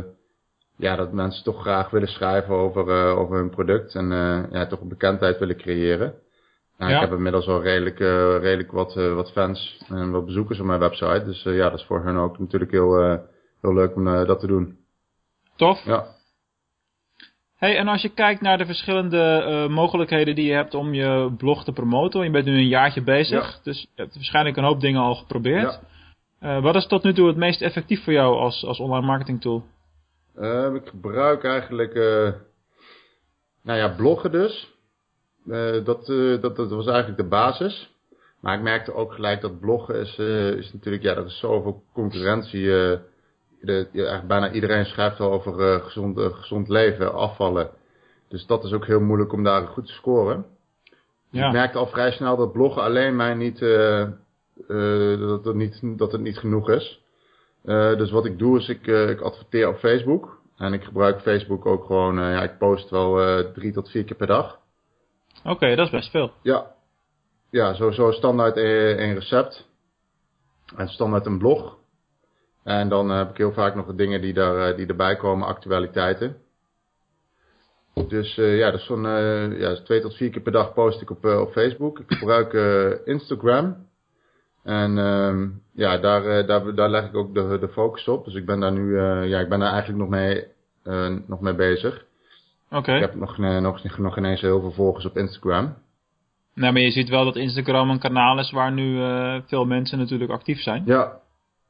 ja, 0.77 0.97
dat 0.97 1.13
mensen 1.13 1.45
toch 1.45 1.61
graag 1.61 1.91
willen 1.91 2.09
schrijven 2.09 2.55
over, 2.55 3.17
over 3.17 3.37
hun 3.37 3.51
product 3.51 3.95
en 3.95 4.09
ja, 4.51 4.67
toch 4.67 4.81
een 4.81 4.89
bekendheid 4.89 5.39
willen 5.39 5.57
creëren. 5.57 6.15
Nou, 6.79 6.91
ja. 6.91 6.97
Ik 6.97 7.09
heb 7.09 7.17
inmiddels 7.17 7.47
al 7.47 7.63
redelijk, 7.63 7.99
redelijk 8.43 8.73
wat, 8.73 8.95
wat 8.95 9.33
fans 9.33 9.85
en 9.89 10.11
wat 10.11 10.25
bezoekers 10.25 10.61
op 10.61 10.67
mijn 10.67 10.81
website, 10.81 11.25
dus 11.25 11.43
ja, 11.43 11.71
dat 11.71 11.79
is 11.79 11.85
voor 11.85 12.05
hen 12.05 12.17
ook 12.17 12.39
natuurlijk 12.39 12.71
heel, 12.71 12.99
heel 13.61 13.75
leuk 13.75 13.95
om 13.95 14.05
dat 14.05 14.41
te 14.41 14.47
doen. 14.47 14.77
Tof. 15.57 15.85
Ja. 15.85 16.15
Hey, 17.57 17.77
en 17.77 17.89
als 17.89 18.03
je 18.03 18.09
kijkt 18.09 18.41
naar 18.41 18.59
de 18.59 18.67
verschillende 18.67 19.67
mogelijkheden 19.71 20.35
die 20.35 20.47
je 20.47 20.53
hebt 20.53 20.75
om 20.75 20.95
je 20.95 21.35
blog 21.37 21.65
te 21.65 21.73
promoten. 21.73 22.25
Je 22.25 22.31
bent 22.31 22.45
nu 22.45 22.57
een 22.57 22.69
jaartje 22.69 23.03
bezig, 23.03 23.53
ja. 23.53 23.61
dus 23.63 23.81
je 23.81 24.03
hebt 24.03 24.15
waarschijnlijk 24.15 24.57
een 24.57 24.65
hoop 24.65 24.81
dingen 24.81 25.01
al 25.01 25.15
geprobeerd. 25.15 25.81
Ja. 26.41 26.61
Wat 26.61 26.75
is 26.75 26.87
tot 26.87 27.03
nu 27.03 27.13
toe 27.13 27.27
het 27.27 27.37
meest 27.37 27.63
effectief 27.63 28.05
voor 28.05 28.13
jou 28.13 28.37
als, 28.37 28.65
als 28.65 28.81
online 28.81 29.07
marketing 29.07 29.41
tool? 29.41 29.65
Uh, 30.39 30.75
ik 30.75 30.89
gebruik 30.89 31.45
eigenlijk, 31.45 31.95
nou 33.63 33.79
ja, 33.79 33.95
bloggen 33.97 34.33
dus. 34.33 34.75
dat, 35.85 36.07
dat, 36.41 36.57
dat 36.57 36.71
was 36.71 36.87
eigenlijk 36.87 37.17
de 37.17 37.29
basis. 37.29 37.95
Maar 38.41 38.57
ik 38.57 38.63
merkte 38.63 38.95
ook 38.95 39.13
gelijk 39.13 39.41
dat 39.41 39.61
bloggen 39.61 39.95
is, 39.95 40.19
is 40.59 40.73
natuurlijk, 40.73 41.03
ja, 41.03 41.15
dat 41.15 41.27
is 41.27 41.39
zoveel 41.39 41.83
concurrentie 41.93 42.69
de, 43.61 43.89
ja, 43.93 44.27
bijna 44.27 44.53
iedereen 44.53 44.85
schrijft 44.85 45.21
al 45.21 45.33
over 45.33 45.81
gezond, 45.81 46.21
gezond 46.21 46.69
leven, 46.69 47.15
afvallen. 47.15 47.71
Dus 48.29 48.47
dat 48.47 48.65
is 48.65 48.73
ook 48.73 48.87
heel 48.87 49.01
moeilijk 49.01 49.33
om 49.33 49.43
daar 49.43 49.67
goed 49.67 49.87
te 49.87 49.93
scoren. 49.93 50.47
Ja. 51.31 51.47
Ik 51.47 51.53
merkte 51.53 51.79
al 51.79 51.87
vrij 51.87 52.13
snel 52.13 52.37
dat 52.37 52.53
bloggen 52.53 52.83
alleen 52.83 53.17
mij 53.17 53.35
niet, 53.35 53.59
dat, 55.19 55.45
het 55.45 55.55
niet, 55.55 55.81
dat 55.99 56.13
het 56.13 56.21
niet 56.21 56.39
genoeg 56.39 56.71
is. 56.71 57.05
Dus 57.67 58.11
wat 58.11 58.25
ik 58.25 58.39
doe 58.39 58.59
is, 58.59 58.69
ik, 58.69 58.87
ik 58.87 59.21
adverteer 59.21 59.69
op 59.69 59.77
Facebook. 59.77 60.41
En 60.57 60.73
ik 60.73 60.85
gebruik 60.85 61.21
Facebook 61.21 61.67
ook 61.67 61.85
gewoon, 61.85 62.17
ja, 62.17 62.43
ik 62.43 62.59
post 62.59 62.91
wel 62.91 63.43
drie 63.53 63.73
tot 63.73 63.91
vier 63.91 64.05
keer 64.05 64.17
per 64.17 64.27
dag. 64.27 64.59
Oké, 65.39 65.51
okay, 65.51 65.75
dat 65.75 65.87
is 65.87 65.93
best 65.93 66.11
veel. 66.11 66.33
Ja, 66.43 66.75
ja 67.51 67.75
sowieso 67.75 68.11
standaard 68.11 68.57
een 68.57 69.15
recept. 69.15 69.69
En 70.77 70.89
standaard 70.89 71.27
een 71.27 71.39
blog. 71.39 71.77
En 72.65 72.89
dan 72.89 73.11
heb 73.11 73.31
ik 73.31 73.37
heel 73.37 73.53
vaak 73.53 73.75
nog 73.75 73.87
de 73.87 73.95
dingen 73.95 74.21
die, 74.21 74.33
daar, 74.33 74.77
die 74.77 74.87
erbij 74.87 75.17
komen, 75.17 75.47
actualiteiten. 75.47 76.37
Dus 78.09 78.37
uh, 78.37 78.59
ja, 78.59 78.71
dat 78.71 78.81
is 78.81 78.87
zo'n 78.87 79.05
uh, 79.05 79.61
ja, 79.61 79.83
twee 79.83 80.01
tot 80.01 80.17
vier 80.17 80.31
keer 80.31 80.43
per 80.43 80.53
dag 80.53 80.75
post 80.75 81.01
ik 81.01 81.11
op, 81.11 81.25
uh, 81.25 81.41
op 81.41 81.53
Facebook. 81.53 81.99
Ik 81.99 82.13
gebruik 82.17 82.53
Instagram. 83.05 83.87
En 84.67 84.99
um, 84.99 85.63
ja, 85.73 85.99
daar, 85.99 86.47
daar, 86.47 86.75
daar 86.75 86.91
leg 86.91 87.05
ik 87.05 87.17
ook 87.17 87.35
de, 87.35 87.59
de 87.61 87.69
focus 87.69 88.09
op. 88.09 88.25
Dus 88.25 88.35
ik 88.35 88.47
ben 88.47 88.61
daar 88.61 88.73
nu, 88.73 89.01
ja, 89.01 89.41
ik 89.41 89.49
ben 89.49 89.59
daar 89.59 89.73
eigenlijk 89.73 89.99
nog 89.99 90.09
mee, 90.09 90.45
nog 91.27 91.41
mee 91.41 91.55
bezig. 91.55 92.05
Oké. 92.67 92.77
Okay. 92.77 92.95
Ik 92.95 93.01
heb 93.01 93.15
nog, 93.15 93.39
nog, 93.39 93.99
nog 93.99 94.17
ineens 94.17 94.41
heel 94.41 94.61
veel 94.61 94.73
volgers 94.73 95.07
op 95.07 95.17
Instagram. 95.17 95.75
Nou, 96.55 96.73
maar 96.73 96.83
je 96.83 96.91
ziet 96.91 97.09
wel 97.09 97.25
dat 97.25 97.37
Instagram 97.37 97.91
een 97.91 97.99
kanaal 97.99 98.39
is 98.39 98.51
waar 98.51 98.73
nu 98.73 99.01
veel 99.47 99.65
mensen 99.65 99.99
natuurlijk 99.99 100.31
actief 100.31 100.61
zijn. 100.61 100.83
Ja, 100.87 101.21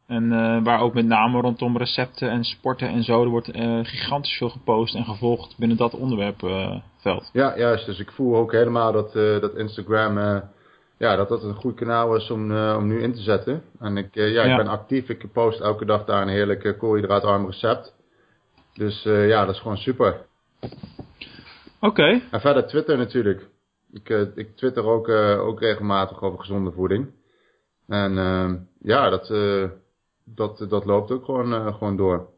en 0.07 0.29
waar 0.63 0.81
ook 0.81 0.95
met 0.95 1.07
name 1.07 1.41
rondom 1.41 1.77
recepten 1.77 2.31
en 2.31 2.45
sporten 2.45 2.89
en 2.89 3.03
zo, 3.03 3.23
er 3.23 3.29
wordt 3.29 3.51
gigantisch 3.83 4.37
veel 4.37 4.51
gepost 4.51 4.95
en 4.95 5.05
gevolgd 5.05 5.55
binnen 5.59 5.77
dat 5.77 5.95
onderwerpveld. 5.95 7.31
Ja, 7.33 7.59
juist. 7.59 7.87
Dus 7.87 7.99
ik 7.99 8.11
voel 8.11 8.37
ook 8.37 8.53
helemaal 8.53 8.93
dat, 8.93 9.13
dat 9.13 9.55
Instagram, 9.55 10.43
ja, 10.99 11.17
dat 11.17 11.29
dat 11.29 11.43
een 11.43 11.55
goed 11.55 11.75
kanaal 11.75 12.17
is 12.17 12.31
om, 12.31 12.57
om 12.57 12.87
nu 12.87 13.03
in 13.03 13.15
te 13.15 13.23
zetten. 13.23 13.63
En 13.79 13.97
ik, 13.97 14.15
ja, 14.15 14.25
ja, 14.25 14.43
ik 14.43 14.57
ben 14.57 14.67
actief. 14.67 15.09
Ik 15.09 15.33
post 15.33 15.61
elke 15.61 15.85
dag 15.85 16.05
daar 16.05 16.23
een 16.23 16.29
heerlijk 16.29 16.77
koolhydraatarm 16.79 17.47
recept. 17.47 17.95
Dus 18.75 19.03
ja, 19.03 19.45
dat 19.45 19.55
is 19.55 19.61
gewoon 19.61 19.77
super. 19.77 20.27
Oké. 20.61 21.87
Okay. 21.87 22.23
En 22.31 22.41
verder 22.41 22.67
Twitter 22.67 22.97
natuurlijk. 22.97 23.47
Ik, 23.93 24.09
ik 24.35 24.57
twitter 24.57 24.85
ook, 24.85 25.09
ook 25.39 25.61
regelmatig 25.61 26.23
over 26.23 26.39
gezonde 26.39 26.73
voeding. 26.73 27.11
En 27.87 28.15
ja, 28.81 29.11
dat 29.11 29.29
dat, 30.25 30.67
dat 30.69 30.85
loopt 30.85 31.11
ook 31.11 31.25
gewoon, 31.25 31.75
gewoon 31.75 31.97
door. 31.97 32.29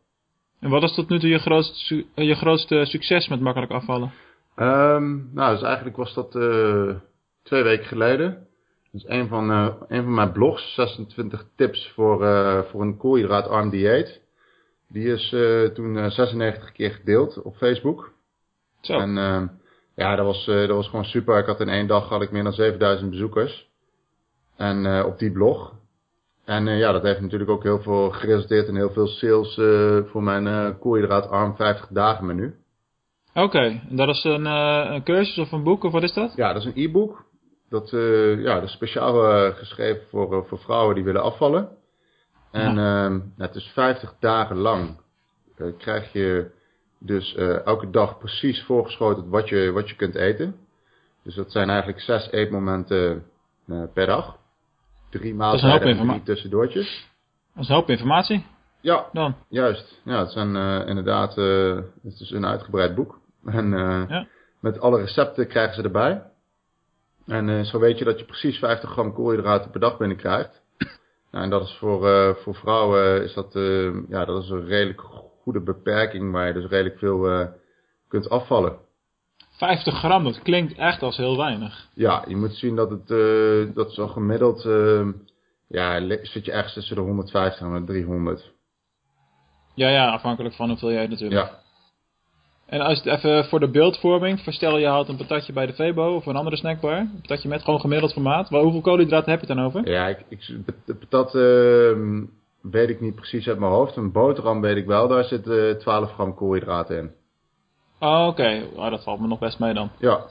En 0.61 0.71
wat 0.71 0.83
is 0.83 0.95
tot 0.95 1.09
nu 1.09 1.19
toe 1.19 1.29
je 1.29 1.39
grootste, 1.39 2.07
je 2.15 2.35
grootste 2.35 2.85
succes 2.85 3.29
met 3.29 3.41
makkelijk 3.41 3.73
afvallen? 3.73 4.13
Um, 4.57 5.31
nou, 5.35 5.55
dus 5.55 5.63
eigenlijk 5.63 5.97
was 5.97 6.15
dat 6.15 6.31
twee 7.43 7.63
weken 7.63 7.87
geleden. 7.87 8.48
Dus 8.93 9.09
een 9.09 9.29
van, 9.29 9.51
uh, 9.51 9.75
een 9.89 10.03
van 10.03 10.15
mijn 10.15 10.33
blogs, 10.33 10.75
26 10.75 11.45
tips 11.57 11.93
voor, 11.95 12.19
voor 12.65 12.83
een 12.83 12.97
koolhydraatarm 12.97 13.71
dieet. 13.71 14.21
Die 14.89 15.13
is 15.13 15.29
toen 15.75 16.11
96 16.11 16.73
keer 16.73 16.91
gedeeld 16.91 17.43
op 17.43 17.57
Facebook. 17.57 18.13
Zo. 18.81 18.99
En 18.99 19.15
Ja, 19.95 20.17
dat 20.17 20.25
was, 20.25 20.45
dat 20.45 20.69
was 20.69 20.89
gewoon 20.89 21.05
super. 21.05 21.39
Ik 21.39 21.47
had 21.47 21.61
in 21.61 21.69
één 21.69 21.87
dag 21.87 22.09
had 22.09 22.23
ik 22.23 22.31
meer 22.31 22.43
dan 22.43 22.53
7000 22.53 23.11
bezoekers. 23.11 23.69
En 24.57 25.05
op 25.05 25.19
die 25.19 25.33
blog. 25.33 25.75
En 26.45 26.67
ja, 26.67 26.93
dat 26.93 27.03
heeft 27.03 27.21
natuurlijk 27.21 27.51
ook 27.51 27.63
heel 27.63 27.81
veel 27.81 28.11
geresulteerd 28.11 28.69
in 28.69 28.77
heel 28.77 28.91
veel 28.91 29.07
sales 29.07 29.55
voor 30.11 30.23
mijn 30.23 30.47
uh, 30.47 30.81
koolhydraatarm 30.81 31.57
50 31.57 31.89
dagen 31.91 32.27
menu. 32.27 32.55
Oké, 33.35 33.81
en 33.89 33.97
dat 33.97 34.09
is 34.09 34.25
een, 34.25 34.45
een 34.45 35.03
cursus 35.03 35.39
of 35.39 35.53
een 35.53 35.63
boek 35.63 35.85
of 35.85 35.93
wat 35.93 36.03
is 36.03 36.13
dat? 36.13 36.33
Ja, 36.37 36.53
dat 36.53 36.63
is 36.63 36.69
een 36.69 36.85
e-book. 36.85 37.27
Dat, 37.69 37.93
uh, 37.93 38.43
ja, 38.43 38.55
dat 38.55 38.63
is 38.63 38.73
speciaal 38.73 39.47
uh, 39.47 39.55
geschreven 39.55 40.03
voor, 40.09 40.35
uh, 40.35 40.49
voor 40.49 40.59
vrouwen 40.59 40.95
die 40.95 41.05
willen 41.05 41.23
afvallen. 41.23 41.69
En 42.51 42.75
ja. 42.75 43.21
het 43.37 43.55
is 43.55 43.71
50 43.75 44.15
dagen 44.21 44.57
lang. 44.57 45.01
krijg 45.79 46.13
je 46.13 46.51
dus 46.99 47.35
elke 47.65 47.91
dag 47.91 48.19
precies 48.19 48.63
voorgeschoten 48.63 49.29
wat 49.29 49.49
je, 49.49 49.71
wat 49.73 49.89
je 49.89 49.97
kunt 49.97 50.15
eten. 50.15 50.57
Dus 51.23 51.35
dat 51.35 51.53
zijn 51.53 51.69
eigenlijk 51.69 52.01
zes 52.01 52.31
eetmomenten 52.31 53.25
per 53.95 54.07
dag. 54.07 54.37
Drie 55.11 55.35
maaltijden 55.35 55.99
en 55.99 56.09
drie 56.09 56.23
tussendoortjes. 56.23 57.09
Dat 57.55 57.63
is 57.63 57.69
een 57.69 57.75
hoop 57.75 57.91
informatie. 57.91 58.47
Ja, 58.81 59.07
Dan. 59.13 59.35
juist. 59.49 60.01
Ja, 60.05 60.19
het 60.19 60.31
zijn 60.31 60.57
inderdaad, 60.87 61.35
het 62.03 62.21
is 62.21 62.31
een 62.31 62.47
uitgebreid 62.47 62.95
boek. 62.95 63.21
En 63.45 63.71
ja. 63.71 64.27
met 64.61 64.81
alle 64.81 65.01
recepten 65.01 65.49
krijgen 65.49 65.75
ze 65.75 65.83
erbij. 65.83 66.23
En 67.29 67.49
uh, 67.49 67.65
zo 67.65 67.79
weet 67.79 67.99
je 67.99 68.05
dat 68.05 68.19
je 68.19 68.25
precies 68.25 68.59
50 68.59 68.91
gram 68.91 69.13
koolhydraten 69.13 69.71
per 69.71 69.81
dag 69.81 69.97
binnenkrijgt. 69.97 70.63
Nou, 71.31 71.45
en 71.45 71.51
dat 71.51 71.63
is 71.63 71.77
voor, 71.79 72.09
uh, 72.09 72.35
voor 72.35 72.55
vrouwen 72.55 73.23
is 73.23 73.35
dat, 73.35 73.55
uh, 73.55 73.95
ja, 74.09 74.25
dat 74.25 74.43
is 74.43 74.51
een 74.51 74.67
redelijk 74.67 75.01
goede 75.43 75.61
beperking 75.61 76.33
waar 76.33 76.47
je 76.47 76.53
dus 76.53 76.67
redelijk 76.67 76.99
veel 76.99 77.49
kunt 78.09 78.29
afvallen. 78.29 78.79
50 79.51 79.99
gram, 79.99 80.25
dat 80.25 80.43
klinkt 80.43 80.75
echt 80.79 81.03
als 81.03 81.17
heel 81.17 81.37
weinig. 81.37 81.89
Ja, 81.95 82.25
je 82.29 82.37
moet 82.37 82.55
zien 82.55 82.77
dat 82.77 82.91
het 82.91 83.07
dat 83.75 83.93
zo 83.93 84.07
gemiddeld, 84.07 84.63
ja, 85.67 86.01
zit 86.23 86.45
je 86.45 86.53
ergens 86.53 86.75
tussen 86.75 86.97
de 86.97 87.03
150 87.03 87.61
en 87.61 87.73
de 87.73 87.85
300. 87.85 88.53
Ja, 89.75 89.89
ja, 89.89 90.11
afhankelijk 90.11 90.55
van 90.55 90.69
hoeveel 90.69 90.93
jij 90.93 91.07
natuurlijk. 91.07 91.41
Ja. 91.41 91.59
En 92.69 92.81
als 92.81 93.03
het 93.03 93.07
even 93.07 93.45
voor 93.45 93.61
de 93.61 93.71
beeldvorming, 93.71 94.41
verstel 94.41 94.79
je 94.79 94.87
haalt 94.87 95.09
een 95.09 95.17
patatje 95.17 95.53
bij 95.53 95.67
de 95.67 95.73
Febo 95.73 96.15
of 96.15 96.27
een 96.27 96.37
andere 96.37 96.57
snackbar. 96.57 96.99
Een 96.99 97.21
patatje 97.21 97.49
met 97.49 97.63
gewoon 97.63 97.81
gemiddeld 97.81 98.13
formaat. 98.13 98.51
Waar, 98.51 98.63
hoeveel 98.63 98.81
koolhydraten 98.81 99.31
heb 99.31 99.41
je 99.41 99.47
het 99.47 99.57
dan 99.57 99.67
over? 99.67 99.91
Ja, 99.91 100.09
ik, 100.09 100.25
ik, 100.29 100.47
de 100.85 100.95
patat 100.95 101.35
uh, 101.35 102.23
weet 102.61 102.89
ik 102.89 103.01
niet 103.01 103.15
precies 103.15 103.49
uit 103.49 103.59
mijn 103.59 103.73
hoofd. 103.73 103.97
Een 103.97 104.13
boterham 104.13 104.61
weet 104.61 104.77
ik 104.77 104.87
wel, 104.87 105.09
daar 105.09 105.25
zit 105.25 105.47
uh, 105.47 105.71
12 105.71 106.13
gram 106.13 106.35
koolhydraten 106.35 106.99
in. 106.99 107.11
Oh, 107.99 108.27
oké. 108.27 108.43
Okay. 108.43 108.63
Oh, 108.75 108.91
dat 108.91 109.03
valt 109.03 109.21
me 109.21 109.27
nog 109.27 109.39
best 109.39 109.59
mee 109.59 109.75
dan. 109.75 109.91
Ja. 109.99 110.15
Oké. 110.15 110.25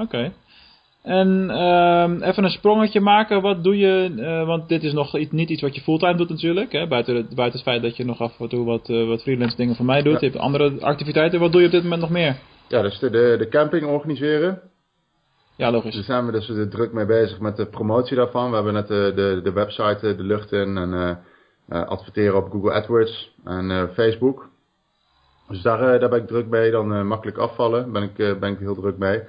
Okay. 0.00 0.32
En 1.06 1.50
uh, 1.50 2.28
even 2.28 2.44
een 2.44 2.50
sprongetje 2.50 3.00
maken. 3.00 3.42
Wat 3.42 3.64
doe 3.64 3.78
je? 3.78 4.14
Uh, 4.16 4.46
want 4.46 4.68
dit 4.68 4.82
is 4.82 4.92
nog 4.92 5.12
niet 5.30 5.50
iets 5.50 5.62
wat 5.62 5.74
je 5.74 5.80
fulltime 5.80 6.16
doet 6.16 6.28
natuurlijk. 6.28 6.72
Hè? 6.72 6.86
Buiten, 6.86 7.16
het, 7.16 7.34
buiten 7.34 7.58
het 7.58 7.68
feit 7.68 7.82
dat 7.82 7.96
je 7.96 8.04
nog 8.04 8.20
af 8.20 8.40
en 8.40 8.48
toe 8.48 8.64
wat, 8.64 8.88
uh, 8.88 9.08
wat 9.08 9.22
freelance 9.22 9.56
dingen 9.56 9.76
voor 9.76 9.84
mij 9.84 10.02
doet. 10.02 10.20
Je 10.20 10.26
hebt 10.26 10.38
andere 10.38 10.80
activiteiten. 10.80 11.40
Wat 11.40 11.52
doe 11.52 11.60
je 11.60 11.66
op 11.66 11.72
dit 11.72 11.82
moment 11.82 12.00
nog 12.00 12.10
meer? 12.10 12.36
Ja, 12.68 12.82
dus 12.82 12.98
de, 12.98 13.10
de, 13.10 13.48
camping 13.50 13.86
organiseren. 13.86 14.60
Ja, 15.56 15.70
logisch. 15.70 15.94
Daar 15.94 16.04
zijn 16.04 16.26
we 16.26 16.32
dus 16.32 16.52
druk 16.70 16.92
mee 16.92 17.06
bezig 17.06 17.40
met 17.40 17.56
de 17.56 17.66
promotie 17.66 18.16
daarvan. 18.16 18.48
We 18.48 18.54
hebben 18.54 18.74
net 18.74 18.88
de, 18.88 19.12
de, 19.14 19.40
de 19.42 19.52
website 19.52 20.16
de 20.16 20.22
lucht 20.22 20.52
in. 20.52 20.76
En 20.76 21.18
adverteren 21.68 22.36
op 22.36 22.50
Google 22.50 22.72
AdWords 22.72 23.34
en 23.44 23.90
Facebook. 23.94 24.48
Dus 25.48 25.62
daar, 25.62 26.00
daar 26.00 26.08
ben 26.08 26.20
ik 26.20 26.26
druk 26.26 26.46
mee. 26.46 26.70
Dan 26.70 27.06
makkelijk 27.06 27.38
afvallen. 27.38 27.92
Ben 27.92 28.02
ik, 28.02 28.40
ben 28.40 28.52
ik 28.52 28.58
heel 28.58 28.74
druk 28.74 28.98
mee. 28.98 29.22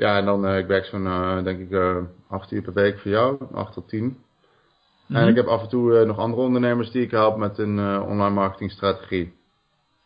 Ja, 0.00 0.16
en 0.16 0.24
dan, 0.24 0.46
uh, 0.46 0.58
ik 0.58 0.66
werk 0.66 0.84
zo'n, 0.84 1.04
uh, 1.04 1.42
denk 1.42 1.60
ik, 1.60 1.70
uh, 1.70 1.96
acht 2.28 2.52
uur 2.52 2.62
per 2.62 2.72
week 2.72 2.98
voor 2.98 3.10
jou, 3.10 3.38
acht 3.54 3.72
tot 3.72 3.88
tien. 3.88 4.04
Mm-hmm. 4.04 5.16
En 5.16 5.28
ik 5.28 5.36
heb 5.36 5.46
af 5.46 5.62
en 5.62 5.68
toe 5.68 6.04
nog 6.04 6.18
andere 6.18 6.42
ondernemers 6.42 6.90
die 6.90 7.02
ik 7.02 7.10
help 7.10 7.36
met 7.36 7.58
een 7.58 7.78
online 8.00 8.34
marketingstrategie. 8.34 9.32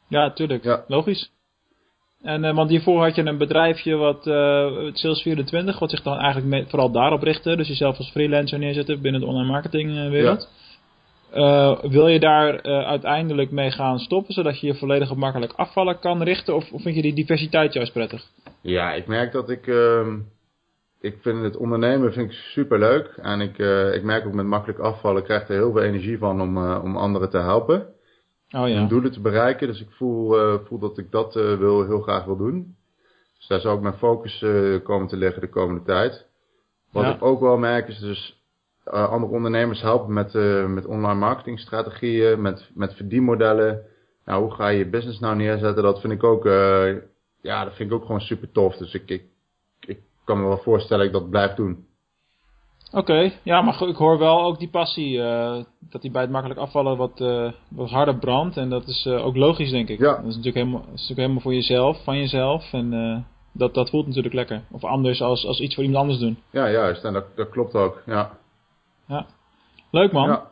Ja, 0.08 0.32
tuurlijk. 0.32 0.64
Ja. 0.64 0.84
Logisch. 0.86 1.30
En, 2.22 2.54
want 2.54 2.70
hiervoor 2.70 3.02
had 3.02 3.14
je 3.14 3.24
een 3.24 3.38
bedrijfje 3.38 3.94
wat, 3.96 4.18
Sales24, 4.94 5.78
wat 5.78 5.90
zich 5.90 6.02
dan 6.02 6.18
eigenlijk 6.18 6.68
vooral 6.68 6.90
daarop 6.90 7.22
richtte. 7.22 7.56
Dus 7.56 7.68
jezelf 7.68 7.96
als 7.98 8.10
freelancer 8.10 8.58
neerzetten 8.58 9.00
binnen 9.00 9.20
de 9.20 9.26
online 9.26 9.50
marketing 9.50 10.08
wereld. 10.08 10.48
Ja. 11.32 11.88
wil 11.88 12.08
je 12.08 12.20
daar 12.20 12.62
uiteindelijk 12.62 13.50
mee 13.50 13.70
gaan 13.70 13.98
stoppen, 13.98 14.34
zodat 14.34 14.60
je 14.60 14.66
je 14.66 14.74
volledig 14.74 15.10
op 15.10 15.16
makkelijk 15.16 15.52
afvallen 15.52 15.98
kan 15.98 16.22
richten? 16.22 16.54
Of, 16.54 16.72
of 16.72 16.82
vind 16.82 16.96
je 16.96 17.02
die 17.02 17.14
diversiteit 17.14 17.72
juist 17.72 17.92
prettig? 17.92 18.30
Ja, 18.64 18.92
ik 18.92 19.06
merk 19.06 19.32
dat 19.32 19.50
ik. 19.50 19.66
Uh, 19.66 20.14
ik 21.00 21.18
vind 21.20 21.42
het 21.42 21.56
ondernemen 21.56 22.12
vind 22.12 22.30
ik 22.30 22.36
super 22.36 22.78
leuk. 22.78 23.06
En 23.16 23.40
ik, 23.40 23.58
uh, 23.58 23.94
ik 23.94 24.02
merk 24.02 24.26
ook 24.26 24.32
met 24.32 24.46
makkelijk 24.46 24.78
afvallen 24.78 25.22
krijg 25.22 25.48
er 25.48 25.54
heel 25.54 25.72
veel 25.72 25.82
energie 25.82 26.18
van 26.18 26.40
om, 26.40 26.56
uh, 26.56 26.80
om 26.82 26.96
anderen 26.96 27.30
te 27.30 27.38
helpen. 27.38 27.86
Oh, 28.50 28.68
ja. 28.68 28.80
Om 28.80 28.88
doelen 28.88 29.12
te 29.12 29.20
bereiken. 29.20 29.66
Dus 29.66 29.80
ik 29.80 29.90
voel, 29.90 30.38
uh, 30.38 30.54
voel 30.64 30.78
dat 30.78 30.98
ik 30.98 31.10
dat 31.10 31.34
wil, 31.34 31.86
heel 31.86 32.00
graag 32.00 32.24
wil 32.24 32.36
doen. 32.36 32.76
Dus 33.38 33.46
daar 33.46 33.60
zou 33.60 33.76
ook 33.76 33.82
mijn 33.82 33.94
focus 33.94 34.44
komen 34.82 35.08
te 35.08 35.16
liggen 35.16 35.40
de 35.40 35.48
komende 35.48 35.82
tijd. 35.82 36.26
Wat 36.92 37.04
ja. 37.04 37.14
ik 37.14 37.22
ook 37.22 37.40
wel 37.40 37.56
merk 37.56 37.88
is 37.88 37.98
dus 37.98 38.42
andere 38.84 39.32
ondernemers 39.32 39.80
helpen 39.80 40.12
met, 40.12 40.32
met 40.68 40.86
online 40.86 41.18
marketingstrategieën, 41.18 42.42
met, 42.42 42.70
met 42.74 42.94
verdienmodellen. 42.94 43.82
Nou, 44.24 44.42
hoe 44.42 44.54
ga 44.54 44.68
je 44.68 44.78
je 44.78 44.88
business 44.88 45.20
nou 45.20 45.36
neerzetten? 45.36 45.82
Dat 45.82 46.00
vind 46.00 46.12
ik 46.12 46.24
ook 46.24 46.44
ja, 47.44 47.64
dat 47.64 47.74
vind 47.74 47.90
ik 47.90 47.96
ook 47.96 48.04
gewoon 48.04 48.20
super 48.20 48.52
tof. 48.52 48.76
Dus 48.76 48.94
ik, 48.94 49.10
ik, 49.10 49.24
ik 49.80 49.98
kan 50.24 50.40
me 50.40 50.46
wel 50.46 50.58
voorstellen 50.58 51.04
dat 51.04 51.14
ik 51.14 51.20
dat 51.20 51.30
blijf 51.30 51.54
doen. 51.54 51.86
Oké, 52.92 53.32
ja, 53.42 53.62
maar 53.62 53.82
ik 53.82 53.96
hoor 53.96 54.18
wel 54.18 54.44
ook 54.44 54.58
die 54.58 54.68
passie, 54.70 55.16
uh, 55.16 55.62
dat 55.80 56.02
die 56.02 56.10
bij 56.10 56.22
het 56.22 56.30
makkelijk 56.30 56.60
afvallen 56.60 56.96
wat, 56.96 57.20
uh, 57.20 57.52
wat 57.68 57.90
harder 57.90 58.18
brandt. 58.18 58.56
En 58.56 58.70
dat 58.70 58.88
is 58.88 59.06
uh, 59.06 59.26
ook 59.26 59.36
logisch, 59.36 59.70
denk 59.70 59.88
ik. 59.88 59.98
Ja. 59.98 60.14
Dat 60.16 60.18
is 60.18 60.36
natuurlijk 60.36 60.56
helemaal, 60.56 60.80
is 60.80 60.90
natuurlijk 60.90 61.18
helemaal 61.18 61.40
voor 61.40 61.54
jezelf, 61.54 62.04
van 62.04 62.18
jezelf. 62.18 62.72
En 62.72 63.26
dat, 63.52 63.74
dat 63.74 63.90
voelt 63.90 64.06
natuurlijk 64.06 64.34
lekker. 64.34 64.62
Of 64.70 64.84
anders 64.84 65.22
als, 65.22 65.46
als 65.46 65.60
iets 65.60 65.74
voor 65.74 65.84
iemand 65.84 66.02
anders 66.02 66.20
doen. 66.20 66.38
Ja, 66.50 66.70
juist. 66.70 67.04
En 67.04 67.12
dat, 67.12 67.36
dat 67.36 67.48
klopt 67.48 67.74
ook, 67.74 68.02
ja. 68.06 68.38
Ja, 69.06 69.26
leuk 69.90 70.12
man. 70.12 70.28
Ja. 70.28 70.50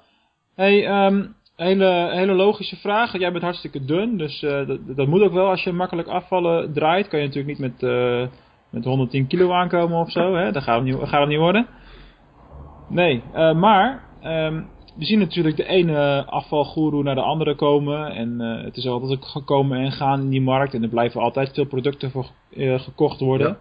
Hey, 0.54 1.06
um, 1.06 1.34
hele, 1.62 2.10
hele 2.12 2.32
logische 2.32 2.76
vraag. 2.76 3.18
Jij 3.18 3.32
bent 3.32 3.44
hartstikke 3.44 3.84
dun, 3.84 4.16
dus 4.16 4.42
uh, 4.42 4.66
dat, 4.66 4.78
dat, 4.96 5.06
moet 5.06 5.22
ook 5.22 5.32
wel. 5.32 5.48
Als 5.48 5.62
je 5.62 5.72
makkelijk 5.72 6.08
afvallen 6.08 6.72
draait, 6.72 7.08
kan 7.08 7.20
je 7.20 7.26
natuurlijk 7.26 7.58
niet 7.58 7.70
met, 7.70 7.90
uh, 7.90 8.26
met 8.70 8.84
110 8.84 9.26
kilo 9.26 9.52
aankomen 9.52 9.98
of 9.98 10.10
zo. 10.10 10.34
Hè? 10.34 10.52
Dat 10.52 10.62
gaat 10.62 10.74
het 10.74 10.84
niet, 10.84 11.08
gaat 11.08 11.20
het 11.20 11.28
niet 11.28 11.38
worden. 11.38 11.66
Nee, 12.88 13.22
uh, 13.34 13.54
maar 13.54 14.02
um, 14.24 14.68
we 14.96 15.04
zien 15.04 15.18
natuurlijk 15.18 15.56
de 15.56 15.66
ene 15.66 16.24
afvalgoeroe 16.26 17.02
naar 17.02 17.14
de 17.14 17.20
andere 17.20 17.54
komen. 17.54 18.10
En 18.10 18.38
het 18.40 18.76
is 18.76 18.86
altijd 18.86 19.12
ook 19.12 19.24
gekomen 19.24 19.78
en 19.78 19.92
gaan 19.92 20.20
in 20.20 20.28
die 20.28 20.42
markt. 20.42 20.74
En 20.74 20.82
er 20.82 20.88
blijven 20.88 21.20
altijd 21.20 21.54
veel 21.54 21.66
producten 21.66 22.10
voor 22.10 22.26
gekocht 22.78 23.20
worden. 23.20 23.48
Ja. 23.48 23.56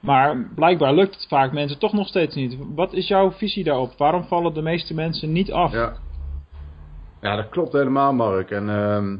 Maar 0.00 0.50
blijkbaar 0.54 0.94
lukt 0.94 1.14
het 1.14 1.26
vaak 1.28 1.52
mensen 1.52 1.78
toch 1.78 1.92
nog 1.92 2.08
steeds 2.08 2.34
niet. 2.34 2.58
Wat 2.74 2.92
is 2.92 3.08
jouw 3.08 3.30
visie 3.30 3.64
daarop? 3.64 3.94
Waarom 3.96 4.24
vallen 4.24 4.54
de 4.54 4.62
meeste 4.62 4.94
mensen 4.94 5.32
niet 5.32 5.52
af? 5.52 5.72
Ja. 5.72 5.96
Ja, 7.24 7.36
dat 7.36 7.48
klopt 7.48 7.72
helemaal, 7.72 8.12
Mark. 8.12 8.50
En 8.50 8.68
uh, 8.68 9.18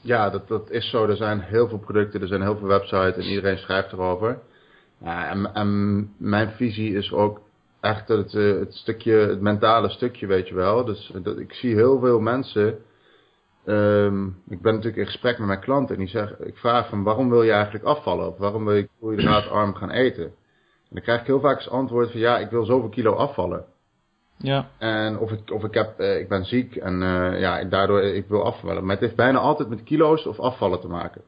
ja, 0.00 0.30
dat, 0.30 0.48
dat 0.48 0.70
is 0.70 0.90
zo. 0.90 1.06
Er 1.06 1.16
zijn 1.16 1.40
heel 1.40 1.68
veel 1.68 1.78
producten, 1.78 2.20
er 2.20 2.28
zijn 2.28 2.42
heel 2.42 2.56
veel 2.56 2.68
websites 2.68 3.16
en 3.16 3.30
iedereen 3.30 3.58
schrijft 3.58 3.92
erover. 3.92 4.38
En, 5.02 5.54
en 5.54 6.10
mijn 6.18 6.50
visie 6.50 6.94
is 6.94 7.12
ook 7.12 7.40
echt 7.80 8.08
het, 8.08 8.34
eh, 8.34 8.58
het 8.58 8.74
stukje, 8.74 9.12
het 9.12 9.40
mentale 9.40 9.88
stukje, 9.88 10.26
weet 10.26 10.48
je 10.48 10.54
wel. 10.54 10.84
Dus 10.84 11.12
dat, 11.22 11.38
ik 11.38 11.52
zie 11.52 11.74
heel 11.74 12.00
veel 12.00 12.20
mensen. 12.20 12.78
Um, 13.66 14.42
ik 14.48 14.62
ben 14.62 14.74
natuurlijk 14.74 15.02
in 15.02 15.06
gesprek 15.06 15.38
met 15.38 15.46
mijn 15.46 15.60
klanten 15.60 15.94
en 15.94 16.00
die 16.00 16.10
zeggen, 16.10 16.46
ik 16.46 16.56
vraag 16.56 16.88
van 16.88 17.02
waarom 17.02 17.30
wil 17.30 17.42
je 17.42 17.52
eigenlijk 17.52 17.84
afvallen? 17.84 18.28
Of 18.28 18.38
waarom 18.38 18.64
wil 18.64 19.10
je 19.10 19.48
arm 19.50 19.74
gaan 19.74 19.90
eten? 19.90 20.24
En 20.24 20.96
dan 20.96 21.02
krijg 21.02 21.20
ik 21.20 21.26
heel 21.26 21.40
vaak 21.40 21.56
als 21.56 21.70
antwoord 21.70 22.10
van 22.10 22.20
ja, 22.20 22.38
ik 22.38 22.50
wil 22.50 22.64
zoveel 22.64 22.88
kilo 22.88 23.14
afvallen. 23.14 23.64
Ja. 24.42 24.68
En 24.78 25.18
of 25.18 25.30
ik, 25.30 25.50
of 25.50 25.64
ik, 25.64 25.74
heb, 25.74 26.00
uh, 26.00 26.18
ik 26.18 26.28
ben 26.28 26.44
ziek 26.44 26.76
en 26.76 27.02
uh, 27.02 27.40
ja, 27.40 27.64
daardoor 27.64 28.02
ik 28.02 28.28
wil 28.28 28.44
afvallen. 28.44 28.82
Maar 28.82 28.94
het 28.94 29.04
heeft 29.04 29.16
bijna 29.16 29.38
altijd 29.38 29.68
met 29.68 29.82
kilo's 29.82 30.26
of 30.26 30.40
afvallen 30.40 30.80
te 30.80 30.88
maken. 30.88 31.22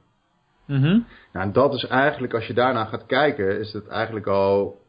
Mm 0.66 0.82
-hmm. 0.82 1.06
nou, 1.32 1.46
en 1.46 1.52
dat 1.52 1.74
is 1.74 1.86
eigenlijk, 1.86 2.34
als 2.34 2.46
je 2.46 2.54
daarna 2.54 2.84
gaat 2.84 3.06
kijken, 3.06 3.58
is 3.58 3.72
het 3.72 3.88
eigenlijk 3.88 4.26
al, 4.26 4.80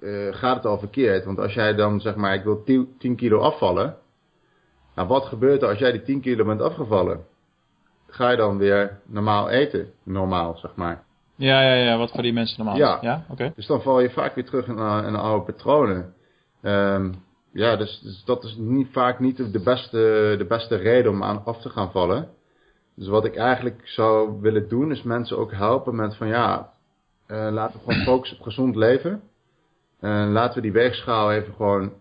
uh, 0.00 0.34
gaat 0.34 0.56
het 0.56 0.66
al 0.66 0.78
verkeerd. 0.78 1.24
Want 1.24 1.38
als 1.38 1.54
jij 1.54 1.74
dan 1.74 2.00
zeg 2.00 2.14
maar, 2.14 2.34
ik 2.34 2.44
wil 2.44 2.62
10 2.98 3.16
kilo 3.16 3.38
afvallen. 3.38 3.96
Nou, 4.94 5.08
wat 5.08 5.24
gebeurt 5.24 5.62
er 5.62 5.68
als 5.68 5.78
jij 5.78 5.92
die 5.92 6.02
10 6.02 6.20
kilo 6.20 6.44
bent 6.44 6.60
afgevallen? 6.60 7.24
Ga 8.06 8.30
je 8.30 8.36
dan 8.36 8.58
weer 8.58 8.98
normaal 9.06 9.50
eten? 9.50 9.90
Normaal, 10.04 10.56
zeg 10.56 10.74
maar. 10.74 11.02
Ja, 11.36 11.62
ja, 11.62 11.74
ja, 11.74 11.96
wat 11.96 12.10
voor 12.10 12.22
die 12.22 12.32
mensen 12.32 12.64
normaal 12.64 12.76
Ja, 12.76 12.98
ja? 13.00 13.24
oké. 13.28 13.52
Dus 13.54 13.66
dan 13.66 13.82
val 13.82 14.00
je 14.00 14.10
vaak 14.10 14.34
weer 14.34 14.44
terug 14.44 14.66
in, 14.66 14.78
in 15.06 15.16
oude 15.16 15.52
patronen. 15.52 16.14
Um, 16.62 17.14
ja, 17.52 17.76
dus, 17.76 18.00
dus, 18.02 18.24
dat 18.24 18.44
is 18.44 18.56
niet, 18.58 18.88
vaak 18.92 19.18
niet 19.18 19.52
de 19.52 19.62
beste, 19.62 20.34
de 20.38 20.46
beste 20.48 20.76
reden 20.76 21.12
om 21.12 21.22
aan 21.22 21.44
af 21.44 21.60
te 21.60 21.68
gaan 21.68 21.90
vallen. 21.90 22.28
Dus 22.94 23.08
wat 23.08 23.24
ik 23.24 23.36
eigenlijk 23.36 23.80
zou 23.84 24.40
willen 24.40 24.68
doen, 24.68 24.90
is 24.90 25.02
mensen 25.02 25.38
ook 25.38 25.52
helpen 25.52 25.96
met 25.96 26.16
van 26.16 26.28
ja, 26.28 26.72
eh, 27.26 27.48
laten 27.50 27.78
we 27.78 27.84
gewoon 27.84 28.04
focussen 28.04 28.38
op 28.38 28.42
gezond 28.42 28.76
leven. 28.76 29.22
Uh, 30.00 30.26
laten 30.30 30.54
we 30.54 30.60
die 30.60 30.72
weegschaal 30.72 31.32
even 31.32 31.54
gewoon 31.54 31.92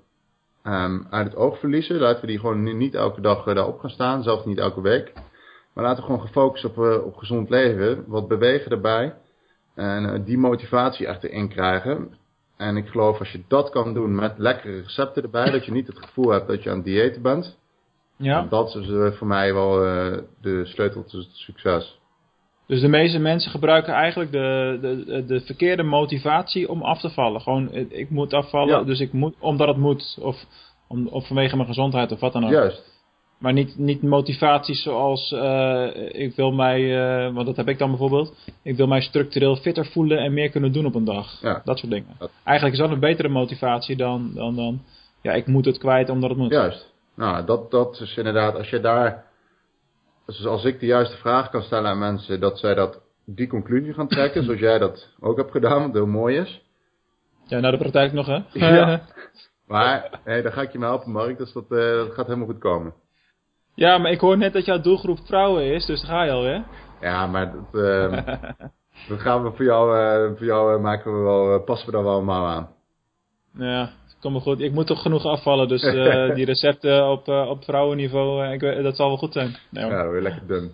um, 0.64 1.08
uit 1.10 1.26
het 1.26 1.36
oog 1.36 1.60
verliezen. 1.60 2.00
Laten 2.00 2.22
we 2.22 2.28
die 2.28 2.40
gewoon 2.40 2.78
niet 2.78 2.96
elke 2.96 3.22
dag 3.22 3.48
uh, 3.48 3.56
daarop 3.56 3.80
gaan 3.80 3.90
staan, 3.90 4.24
zelfs 4.24 4.46
niet 4.46 4.58
elke 4.58 4.82
week. 4.82 5.14
Maar 5.74 5.84
laten 5.84 6.04
we 6.04 6.10
gewoon 6.10 6.28
gefocust 6.28 6.66
op, 6.66 6.78
op 7.06 7.16
gezond 7.16 7.50
leven, 7.50 8.04
wat 8.08 8.28
bewegen 8.28 8.72
erbij. 8.72 9.16
En 9.76 10.24
die 10.24 10.38
motivatie 10.38 11.08
echt 11.08 11.24
erin 11.24 11.50
krijgen. 11.50 12.14
En 12.60 12.78
ik 12.78 12.88
geloof 12.88 13.20
als 13.20 13.32
je 13.32 13.44
dat 13.48 13.70
kan 13.70 13.94
doen 13.94 14.16
met 14.16 14.34
lekkere 14.38 14.82
recepten 14.82 15.24
erbij, 15.24 15.52
dat 15.52 15.66
je 15.66 15.72
niet 15.72 15.88
het 15.88 15.98
gevoel 15.98 16.30
hebt 16.30 16.48
dat 16.48 16.64
je 16.64 16.70
aan 16.70 16.76
het 16.76 16.86
diëten 16.86 17.22
bent. 17.22 17.58
Ja. 18.18 18.46
Dat 18.50 18.76
is 18.76 19.18
voor 19.18 19.28
mij 19.28 19.54
wel 19.54 19.74
de 20.42 20.66
sleutel 20.66 21.04
tot 21.04 21.28
succes. 21.32 22.00
Dus 22.68 22.82
de 22.82 22.88
meeste 22.88 23.20
mensen 23.20 23.52
gebruiken 23.52 23.94
eigenlijk 23.94 24.32
de, 24.32 24.78
de, 24.82 25.26
de 25.26 25.42
verkeerde 25.42 25.84
motivatie 25.84 26.70
om 26.70 26.82
af 26.82 27.00
te 27.00 27.10
vallen. 27.10 27.42
Gewoon, 27.42 27.74
ik 27.74 28.10
moet 28.10 28.34
afvallen, 28.34 28.86
dus 28.86 29.00
ik 29.00 29.14
moet, 29.14 29.36
omdat 29.40 29.68
het 29.68 29.78
moet. 29.78 30.18
Of, 30.22 30.46
om, 30.88 31.08
of 31.08 31.28
vanwege 31.28 31.56
mijn 31.56 31.68
gezondheid 31.68 32.12
of 32.12 32.20
wat 32.20 32.34
dan 32.34 32.44
ook. 32.44 32.52
Juist. 32.52 32.99
Maar 33.40 33.54
niet, 33.54 33.78
niet 33.78 34.02
motivaties 34.02 34.84
zoals, 34.84 35.32
uh, 35.32 35.88
ik 36.12 36.36
wil 36.36 36.52
mij, 36.52 36.82
uh, 36.82 37.34
want 37.34 37.46
dat 37.46 37.56
heb 37.56 37.68
ik 37.68 37.78
dan 37.78 37.90
bijvoorbeeld. 37.90 38.36
Ik 38.62 38.76
wil 38.76 38.88
mij 38.88 39.02
structureel 39.02 39.56
fitter 39.56 39.86
voelen 39.86 40.18
en 40.18 40.34
meer 40.34 40.50
kunnen 40.50 40.72
doen 40.72 40.86
op 40.86 40.96
een 40.96 41.04
dag. 41.04 41.42
Ja. 41.42 41.62
Dat 41.64 41.78
soort 41.78 41.92
dingen. 41.92 42.18
Eigenlijk 42.44 42.78
is 42.78 42.82
dat 42.82 42.92
een 42.92 43.00
betere 43.00 43.30
motivatie 43.30 43.96
dan, 43.96 44.32
dan, 44.34 44.56
dan, 44.56 44.82
ja, 45.22 45.32
ik 45.32 45.48
moet 45.48 45.66
het 45.66 45.78
kwijt 45.78 46.10
omdat 46.10 46.30
het 46.30 46.40
moet. 46.40 46.52
Juist. 46.52 46.94
Nou, 47.16 47.46
dat, 47.46 47.72
dat 47.72 48.00
is 48.02 48.18
inderdaad, 48.18 48.56
als 48.56 48.70
je 48.70 48.80
daar 48.80 49.28
dus 50.36 50.46
als 50.46 50.64
ik 50.64 50.80
de 50.80 50.86
juiste 50.86 51.18
vraag 51.18 51.50
kan 51.50 51.62
stellen 51.62 51.90
aan 51.90 52.00
mensen, 52.00 52.40
dat 52.40 52.60
zij 52.60 52.74
dat, 52.74 53.02
die 53.26 53.48
conclusie 53.48 53.94
gaan 53.94 54.08
trekken, 54.08 54.44
zoals 54.46 54.60
jij 54.60 54.78
dat 54.78 55.08
ook 55.20 55.38
hebt 55.38 55.52
gedaan, 55.52 55.82
wat 55.82 55.94
heel 55.94 56.06
mooi 56.06 56.38
is. 56.38 56.62
Ja, 57.46 57.60
naar 57.60 57.72
de 57.72 57.78
praktijk 57.78 58.14
nog, 58.14 58.26
hè? 58.26 58.40
ja. 58.54 59.02
Maar, 59.68 60.20
nee, 60.26 60.42
dan 60.42 60.52
ga 60.52 60.62
ik 60.62 60.72
je 60.72 60.80
maar 60.80 60.90
helpen, 60.90 61.12
Mark, 61.12 61.38
dus 61.38 61.54
dat, 61.54 61.66
uh, 61.70 61.80
dat 61.80 62.14
gaat 62.14 62.26
helemaal 62.26 62.48
goed 62.48 62.60
komen. 62.60 62.94
Ja, 63.80 63.98
maar 63.98 64.12
ik 64.12 64.20
hoor 64.20 64.38
net 64.38 64.54
dat 64.54 64.66
jouw 64.66 64.80
doelgroep 64.82 65.20
vrouwen 65.26 65.64
is, 65.64 65.86
dus 65.86 66.02
daar 66.02 66.10
ga 66.10 66.24
je 66.24 66.32
al, 66.32 66.44
hè? 66.44 66.62
Ja, 67.02 67.28
maar 67.28 67.52
dat, 67.52 67.82
uh, 67.84 68.12
dat 69.10 69.20
gaan 69.20 69.44
we 69.44 69.52
voor 69.52 69.66
jou, 69.66 69.98
uh, 69.98 70.38
voor 70.38 70.46
jou 70.46 70.76
uh, 70.76 70.82
maken 70.82 71.18
we 71.18 71.20
wel, 71.20 71.60
passen 71.60 71.86
we 71.86 71.92
daar 71.92 72.04
wel 72.04 72.14
allemaal 72.14 72.46
aan. 72.46 72.70
Ja, 73.58 73.90
kom 74.22 74.32
maar 74.32 74.42
goed. 74.42 74.60
Ik 74.60 74.74
moet 74.74 74.88
toch 74.88 75.02
genoeg 75.02 75.26
afvallen, 75.26 75.68
dus 75.68 75.84
uh, 75.84 76.34
die 76.36 76.46
recepten 76.46 77.10
op, 77.10 77.28
op 77.28 77.64
vrouwenniveau, 77.64 78.52
ik, 78.52 78.84
dat 78.84 78.96
zal 78.96 79.08
wel 79.08 79.18
goed 79.18 79.34
zijn. 79.34 79.56
Nee, 79.70 79.86
ja, 79.86 80.10
weer 80.10 80.22
lekker 80.22 80.48
dun. 80.48 80.72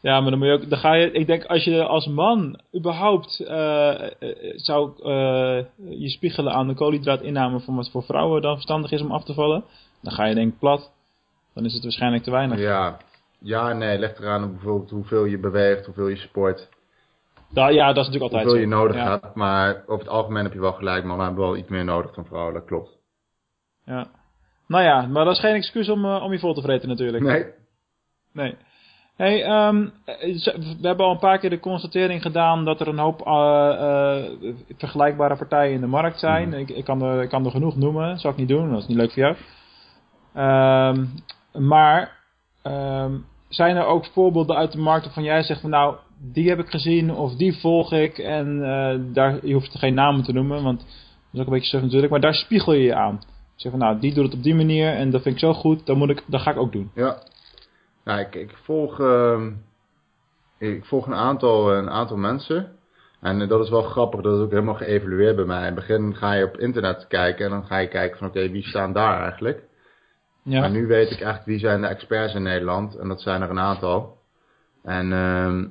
Ja, 0.00 0.20
maar 0.20 0.30
dan 0.30 0.38
moet 0.38 0.48
je 0.48 0.54
ook, 0.54 0.70
dan 0.70 0.78
ga 0.78 0.94
je, 0.94 1.10
ik 1.10 1.26
denk 1.26 1.44
als 1.44 1.64
je 1.64 1.84
als 1.84 2.06
man 2.06 2.60
überhaupt 2.76 3.34
zou 4.56 4.92
je 5.76 6.08
spiegelen 6.08 6.52
aan 6.52 6.68
de 6.68 6.74
koolhydraatinname 6.74 7.60
van 7.60 7.76
wat 7.76 7.90
voor 7.90 8.02
vrouwen 8.02 8.42
dan 8.42 8.54
verstandig 8.54 8.90
is 8.92 9.02
om 9.02 9.12
af 9.12 9.24
te 9.24 9.34
vallen, 9.34 9.64
dan 10.02 10.12
ga 10.12 10.24
je 10.24 10.34
denk 10.34 10.52
ik 10.52 10.58
plat. 10.58 10.92
Dan 11.54 11.64
is 11.64 11.74
het 11.74 11.82
waarschijnlijk 11.82 12.22
te 12.22 12.30
weinig. 12.30 12.58
Ja, 12.58 12.96
ja 13.38 13.72
nee, 13.72 13.98
leg 13.98 14.18
eraan 14.18 14.50
bijvoorbeeld 14.50 14.90
hoeveel 14.90 15.24
je 15.24 15.38
beweegt, 15.38 15.86
hoeveel 15.86 16.08
je 16.08 16.16
sport. 16.16 16.68
Nou, 17.50 17.72
ja, 17.72 17.92
dat 17.92 18.06
is 18.06 18.10
natuurlijk 18.10 18.32
altijd 18.32 18.42
Hoeveel 18.42 18.60
je 18.60 18.76
nodig 18.76 18.96
hebt, 18.96 19.34
maar 19.34 19.82
over 19.86 20.04
het 20.04 20.14
algemeen 20.14 20.44
heb 20.44 20.52
je 20.52 20.60
wel 20.60 20.72
gelijk, 20.72 21.04
we 21.04 21.10
hebben 21.10 21.36
wel 21.36 21.56
iets 21.56 21.68
meer 21.68 21.84
nodig 21.84 22.14
dan 22.14 22.24
vrouwen, 22.24 22.54
dat 22.54 22.64
klopt. 22.64 22.98
Ja. 23.84 24.06
Nou 24.66 24.84
ja, 24.84 25.06
maar 25.06 25.24
dat 25.24 25.34
is 25.34 25.40
geen 25.40 25.54
excuus 25.54 25.88
om, 25.88 26.04
uh, 26.04 26.22
om 26.22 26.32
je 26.32 26.38
vol 26.38 26.54
te 26.54 26.62
vreten 26.62 26.88
natuurlijk. 26.88 27.24
Nee. 27.24 27.44
Nee. 28.32 28.56
Hey, 29.16 29.66
um, 29.68 29.92
we 30.04 30.78
hebben 30.80 31.06
al 31.06 31.12
een 31.12 31.18
paar 31.18 31.38
keer 31.38 31.50
de 31.50 31.60
constatering 31.60 32.22
gedaan 32.22 32.64
dat 32.64 32.80
er 32.80 32.88
een 32.88 32.98
hoop 32.98 33.26
uh, 33.26 33.32
uh, 34.42 34.54
vergelijkbare 34.76 35.36
partijen 35.36 35.74
in 35.74 35.80
de 35.80 35.86
markt 35.86 36.18
zijn. 36.18 36.48
Mm. 36.48 36.54
Ik, 36.54 36.68
ik, 36.68 36.84
kan 36.84 37.02
er, 37.02 37.22
ik 37.22 37.28
kan 37.28 37.44
er 37.44 37.50
genoeg 37.50 37.76
noemen, 37.76 38.08
dat 38.08 38.20
zou 38.20 38.32
ik 38.32 38.38
niet 38.38 38.48
doen, 38.48 38.70
dat 38.70 38.80
is 38.80 38.86
niet 38.86 38.96
leuk 38.96 39.12
voor 39.12 39.22
jou. 39.22 39.36
Um, 40.96 41.14
maar 41.58 42.22
um, 42.64 43.24
zijn 43.48 43.76
er 43.76 43.84
ook 43.84 44.06
voorbeelden 44.06 44.56
uit 44.56 44.72
de 44.72 44.78
markt 44.78 45.04
waarvan 45.04 45.22
jij 45.22 45.42
zegt 45.42 45.60
van 45.60 45.70
nou, 45.70 45.96
die 46.18 46.48
heb 46.48 46.58
ik 46.58 46.68
gezien 46.68 47.14
of 47.14 47.34
die 47.34 47.58
volg 47.60 47.92
ik. 47.92 48.18
En 48.18 48.56
uh, 48.56 49.14
daar, 49.14 49.46
je 49.46 49.52
hoeft 49.52 49.78
geen 49.78 49.94
namen 49.94 50.22
te 50.22 50.32
noemen, 50.32 50.62
want 50.62 50.78
dat 50.78 50.88
is 51.32 51.40
ook 51.40 51.46
een 51.46 51.52
beetje 51.52 51.68
surf 51.68 51.82
natuurlijk. 51.82 52.12
Maar 52.12 52.20
daar 52.20 52.34
spiegel 52.34 52.72
je 52.72 52.82
je 52.82 52.94
aan. 52.94 53.20
Je 53.20 53.60
zegt 53.60 53.74
van 53.74 53.84
nou, 53.84 54.00
die 54.00 54.14
doet 54.14 54.24
het 54.24 54.34
op 54.34 54.42
die 54.42 54.54
manier 54.54 54.94
en 54.94 55.10
dat 55.10 55.22
vind 55.22 55.34
ik 55.34 55.40
zo 55.40 55.52
goed, 55.52 55.86
dan 55.86 55.98
moet 55.98 56.10
ik, 56.10 56.22
dat 56.26 56.40
ga 56.40 56.50
ik 56.50 56.56
ook 56.56 56.72
doen. 56.72 56.90
Ja, 56.94 57.22
nou, 58.04 58.20
ik, 58.20 58.34
ik 58.34 58.56
volg, 58.62 58.98
uh, 58.98 59.46
ik 60.58 60.84
volg 60.84 61.06
een, 61.06 61.14
aantal, 61.14 61.72
een 61.72 61.90
aantal 61.90 62.16
mensen. 62.16 62.72
En 63.20 63.40
uh, 63.40 63.48
dat 63.48 63.64
is 63.64 63.70
wel 63.70 63.82
grappig, 63.82 64.20
dat 64.20 64.34
is 64.36 64.44
ook 64.44 64.50
helemaal 64.50 64.74
geëvalueerd 64.74 65.36
bij 65.36 65.44
mij. 65.44 65.58
In 65.58 65.64
het 65.64 65.74
begin 65.74 66.16
ga 66.16 66.32
je 66.32 66.44
op 66.44 66.58
internet 66.58 67.06
kijken 67.06 67.44
en 67.44 67.50
dan 67.50 67.64
ga 67.64 67.78
je 67.78 67.88
kijken 67.88 68.18
van 68.18 68.28
oké, 68.28 68.50
wie 68.50 68.62
staan 68.62 68.92
daar 68.92 69.22
eigenlijk? 69.22 69.62
Ja. 70.44 70.60
Maar 70.60 70.70
nu 70.70 70.86
weet 70.86 71.10
ik 71.10 71.20
eigenlijk 71.20 71.44
wie 71.44 71.58
zijn 71.58 71.80
de 71.80 71.86
experts 71.86 72.34
in 72.34 72.42
Nederland. 72.42 72.96
En 72.96 73.08
dat 73.08 73.20
zijn 73.20 73.42
er 73.42 73.50
een 73.50 73.58
aantal. 73.58 74.18
En 74.82 75.10
uh, 75.10 75.64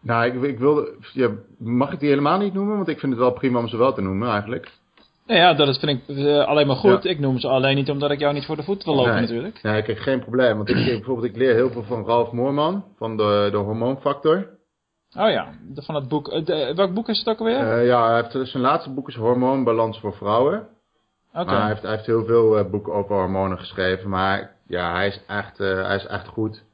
nou, 0.00 0.26
ik, 0.26 0.42
ik 0.42 0.58
wilde, 0.58 0.94
ja, 1.12 1.30
mag 1.58 1.92
ik 1.92 2.00
die 2.00 2.08
helemaal 2.08 2.38
niet 2.38 2.54
noemen? 2.54 2.76
Want 2.76 2.88
ik 2.88 2.98
vind 2.98 3.12
het 3.12 3.20
wel 3.20 3.32
prima 3.32 3.58
om 3.58 3.68
ze 3.68 3.76
wel 3.76 3.92
te 3.92 4.00
noemen 4.00 4.28
eigenlijk. 4.30 4.78
Nou 5.26 5.40
ja, 5.40 5.54
dat 5.54 5.78
vind 5.78 6.00
ik 6.08 6.16
uh, 6.16 6.46
alleen 6.46 6.66
maar 6.66 6.76
goed. 6.76 7.04
Ik 7.04 7.18
noem 7.18 7.38
ze 7.38 7.48
alleen 7.48 7.76
niet 7.76 7.90
omdat 7.90 8.10
ik 8.10 8.18
jou 8.18 8.34
niet 8.34 8.44
voor 8.44 8.56
de 8.56 8.62
voet 8.62 8.84
wil 8.84 8.94
lopen 8.94 9.12
nee. 9.12 9.20
natuurlijk. 9.20 9.62
Nee, 9.62 9.76
ik 9.76 9.86
heb 9.86 9.98
geen 9.98 10.20
probleem. 10.20 10.56
Want 10.56 10.68
ik, 10.68 10.74
bijvoorbeeld, 10.74 11.26
ik 11.26 11.36
leer 11.36 11.54
heel 11.54 11.70
veel 11.70 11.82
van 11.82 12.04
Ralf 12.04 12.32
Moorman, 12.32 12.84
van 12.96 13.16
de, 13.16 13.48
de 13.50 13.56
hormoonfactor. 13.56 14.58
Oh 15.18 15.30
ja, 15.30 15.52
van 15.74 15.94
het 15.94 16.08
boek. 16.08 16.28
Eh, 16.28 16.44
de, 16.44 16.72
welk 16.74 16.94
boek 16.94 17.08
is 17.08 17.18
het 17.18 17.28
ook 17.28 17.38
alweer? 17.38 17.78
Uh, 17.78 17.86
ja, 17.86 18.06
hij 18.06 18.16
heeft, 18.16 18.50
zijn 18.50 18.62
laatste 18.62 18.90
boek 18.90 19.08
is 19.08 19.14
Hormoonbalans 19.14 20.00
voor 20.00 20.14
Vrouwen. 20.14 20.68
Okay. 21.32 21.44
Maar 21.44 21.60
hij 21.60 21.68
heeft, 21.68 21.82
hij 21.82 21.90
heeft 21.90 22.06
heel 22.06 22.24
veel 22.24 22.58
uh, 22.58 22.70
boeken 22.70 22.92
over 22.92 23.14
hormonen 23.14 23.58
geschreven. 23.58 24.08
Maar 24.08 24.56
ja, 24.66 24.94
hij 24.94 25.06
is 25.06 25.20
echt, 25.26 25.58
hij 25.58 25.96
is 25.96 26.06
echt 26.06 26.28
goed. 26.28 26.64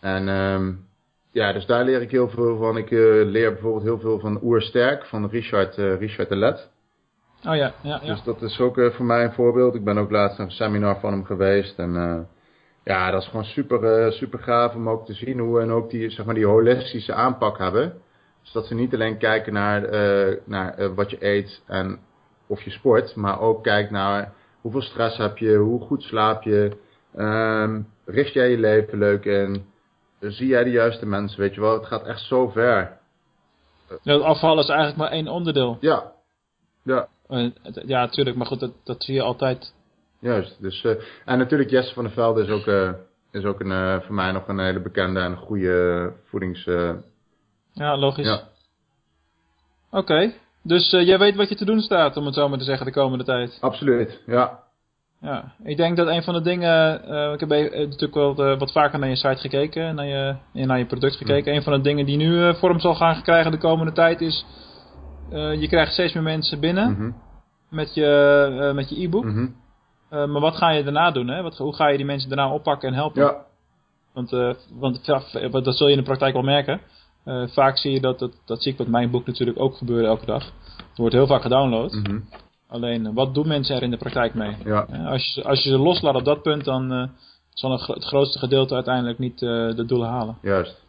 En... 0.00 0.28
Um, 0.28 0.88
ja, 1.32 1.52
dus 1.52 1.66
daar 1.66 1.84
leer 1.84 2.00
ik 2.00 2.10
heel 2.10 2.28
veel 2.28 2.56
van. 2.56 2.76
Ik 2.76 2.90
uh, 2.90 3.30
leer 3.30 3.52
bijvoorbeeld 3.52 3.82
heel 3.82 3.98
veel 3.98 4.18
van 4.18 4.42
Oersterk, 4.42 5.04
van 5.04 5.28
Richard, 5.28 5.76
Richard 5.76 6.28
de 6.28 6.36
Let. 6.36 6.70
Oh 7.46 7.56
ja, 7.56 7.56
ja, 7.56 7.74
ja. 7.82 7.98
Dus 7.98 8.22
dat 8.22 8.42
is 8.42 8.60
ook 8.60 8.80
voor 8.92 9.04
mij 9.04 9.24
een 9.24 9.32
voorbeeld. 9.32 9.74
Ik 9.74 9.84
ben 9.84 9.98
ook 9.98 10.10
laatst 10.10 10.38
naar 10.38 10.46
een 10.46 10.52
seminar 10.52 11.00
van 11.00 11.12
hem 11.12 11.24
geweest. 11.24 11.78
En 11.78 12.28
ja, 12.84 13.10
dat 13.10 13.22
is 13.22 13.28
gewoon 13.28 13.44
super, 13.44 14.12
super 14.12 14.38
gaaf 14.38 14.74
om 14.74 14.88
ook 14.88 15.06
te 15.06 15.12
zien 15.12 15.38
hoe 15.38 15.60
en 15.60 15.70
ook 15.70 15.90
die, 15.90 16.10
zeg 16.10 16.26
maar, 16.26 16.34
die 16.34 16.46
holistische 16.46 17.14
aanpak 17.14 17.58
hebben. 17.58 17.92
Dus 18.42 18.52
dat 18.52 18.66
ze 18.66 18.74
niet 18.74 18.94
alleen 18.94 19.18
kijken 19.18 19.52
naar, 19.52 19.88
naar 20.44 20.94
wat 20.94 21.10
je 21.10 21.26
eet 21.26 21.62
en 21.66 21.98
of 22.50 22.62
je 22.62 22.70
sport, 22.70 23.14
maar 23.16 23.40
ook 23.40 23.62
kijkt 23.62 23.90
naar 23.90 24.32
hoeveel 24.60 24.82
stress 24.82 25.16
heb 25.16 25.38
je, 25.38 25.56
hoe 25.56 25.80
goed 25.80 26.02
slaap 26.02 26.42
je, 26.42 26.76
um, 27.16 27.88
richt 28.04 28.32
jij 28.32 28.50
je 28.50 28.58
leven 28.58 28.98
leuk 28.98 29.24
in 29.24 29.64
zie 30.20 30.46
jij 30.46 30.64
de 30.64 30.70
juiste 30.70 31.06
mensen, 31.06 31.40
weet 31.40 31.54
je 31.54 31.60
wel. 31.60 31.72
Het 31.72 31.86
gaat 31.86 32.06
echt 32.06 32.20
zo 32.20 32.48
ver. 32.48 32.98
Ja, 34.02 34.16
afvallen 34.16 34.62
is 34.62 34.68
eigenlijk 34.68 34.98
maar 34.98 35.10
één 35.10 35.28
onderdeel. 35.28 35.76
Ja. 35.80 36.12
Ja. 36.82 37.08
Ja, 37.86 38.00
natuurlijk, 38.00 38.36
maar 38.36 38.46
goed, 38.46 38.60
dat, 38.60 38.72
dat 38.84 39.02
zie 39.04 39.14
je 39.14 39.22
altijd. 39.22 39.74
Juist. 40.18 40.56
Dus, 40.60 40.84
uh, 40.84 40.92
en 41.24 41.38
natuurlijk 41.38 41.70
Jesse 41.70 41.94
van 41.94 42.04
der 42.04 42.12
Velde 42.12 42.42
is 42.42 42.48
ook, 42.48 42.66
uh, 42.66 42.92
is 43.30 43.44
ook 43.44 43.60
een, 43.60 43.70
uh, 43.70 44.00
voor 44.00 44.14
mij 44.14 44.32
nog 44.32 44.48
een 44.48 44.58
hele 44.58 44.80
bekende 44.80 45.20
en 45.20 45.36
goede 45.36 46.12
voedings... 46.24 46.64
ja, 47.72 47.96
logisch. 47.96 48.26
Ja. 48.26 48.48
Oké. 49.90 49.98
Okay. 49.98 50.34
Dus 50.62 50.90
jij 50.90 51.18
weet 51.18 51.36
wat 51.36 51.48
je 51.48 51.54
te 51.54 51.64
doen 51.64 51.80
staat, 51.80 52.16
om 52.16 52.26
het 52.26 52.34
zo 52.34 52.48
maar 52.48 52.58
te 52.58 52.64
zeggen, 52.64 52.86
de 52.86 52.92
komende 52.92 53.24
tijd. 53.24 53.58
Absoluut, 53.60 54.20
ja. 54.26 54.58
Ja, 55.20 55.52
ik 55.62 55.76
denk 55.76 55.96
dat 55.96 56.08
een 56.08 56.22
van 56.22 56.34
de 56.34 56.40
dingen, 56.40 57.02
uh, 57.10 57.32
ik 57.32 57.40
heb 57.40 57.48
natuurlijk 57.48 58.14
wel 58.14 58.56
wat 58.58 58.72
vaker 58.72 58.98
naar 58.98 59.08
je 59.08 59.16
site 59.16 59.40
gekeken, 59.40 59.94
naar 59.94 60.06
je, 60.06 60.36
naar 60.52 60.78
je 60.78 60.86
product 60.86 61.16
gekeken. 61.16 61.54
Een 61.54 61.62
van 61.62 61.72
de 61.72 61.80
dingen 61.80 62.06
die 62.06 62.16
nu 62.16 62.32
uh, 62.32 62.54
vorm 62.54 62.80
zal 62.80 62.94
gaan 62.94 63.22
krijgen 63.22 63.50
de 63.50 63.58
komende 63.58 63.92
tijd 63.92 64.20
is, 64.20 64.46
je 65.30 65.66
krijgt 65.68 65.92
steeds 65.92 66.12
meer 66.12 66.22
mensen 66.22 66.60
binnen 66.60 66.88
mm 66.88 66.96
-hmm. 66.96 67.14
met 67.70 67.94
je 67.94 68.72
met 68.74 68.90
je 68.90 69.02
e-book. 69.02 69.24
Mm 69.24 69.54
-hmm. 70.10 70.30
maar 70.30 70.40
wat 70.40 70.56
ga 70.56 70.70
je 70.70 70.82
daarna 70.82 71.10
doen? 71.10 71.28
Hè? 71.28 71.42
Wat, 71.42 71.56
hoe 71.56 71.74
ga 71.74 71.88
je 71.88 71.96
die 71.96 72.06
mensen 72.06 72.28
daarna 72.28 72.52
oppakken 72.52 72.88
en 72.88 72.94
helpen? 72.94 73.22
Ja. 73.22 73.36
Want, 74.12 74.30
want 74.78 75.04
dat 75.64 75.76
zul 75.76 75.86
je 75.86 75.92
in 75.92 75.98
de 75.98 76.04
praktijk 76.04 76.32
wel 76.32 76.42
merken. 76.42 76.80
Vaak 77.46 77.76
zie 77.76 77.92
je 77.92 78.00
dat, 78.00 78.18
dat, 78.18 78.32
dat 78.44 78.62
zie 78.62 78.72
ik 78.72 78.78
met 78.78 78.88
mijn 78.88 79.10
boek 79.10 79.26
natuurlijk 79.26 79.60
ook 79.60 79.76
gebeuren 79.76 80.08
elke 80.08 80.26
dag. 80.26 80.44
Het 80.76 80.98
wordt 80.98 81.14
heel 81.14 81.26
vaak 81.26 81.42
gedownload. 81.42 81.92
Mm 81.92 82.04
-hmm. 82.04 82.28
Alleen, 82.68 83.14
wat 83.14 83.34
doen 83.34 83.48
mensen 83.48 83.76
er 83.76 83.82
in 83.82 83.90
de 83.90 83.96
praktijk 83.96 84.34
mee? 84.34 84.56
Ja. 84.64 84.80
Als, 85.06 85.34
je, 85.34 85.44
als 85.44 85.62
je 85.62 85.70
ze 85.70 85.78
loslaat 85.78 86.14
op 86.14 86.24
dat 86.24 86.42
punt, 86.42 86.64
dan 86.64 86.92
uh, 86.92 87.08
zal 87.50 87.72
het 87.72 88.04
grootste 88.04 88.38
gedeelte 88.38 88.74
uiteindelijk 88.74 89.18
niet 89.18 89.42
uh, 89.42 89.74
de 89.74 89.84
doelen 89.84 90.08
halen. 90.08 90.38
Juist. 90.42 90.82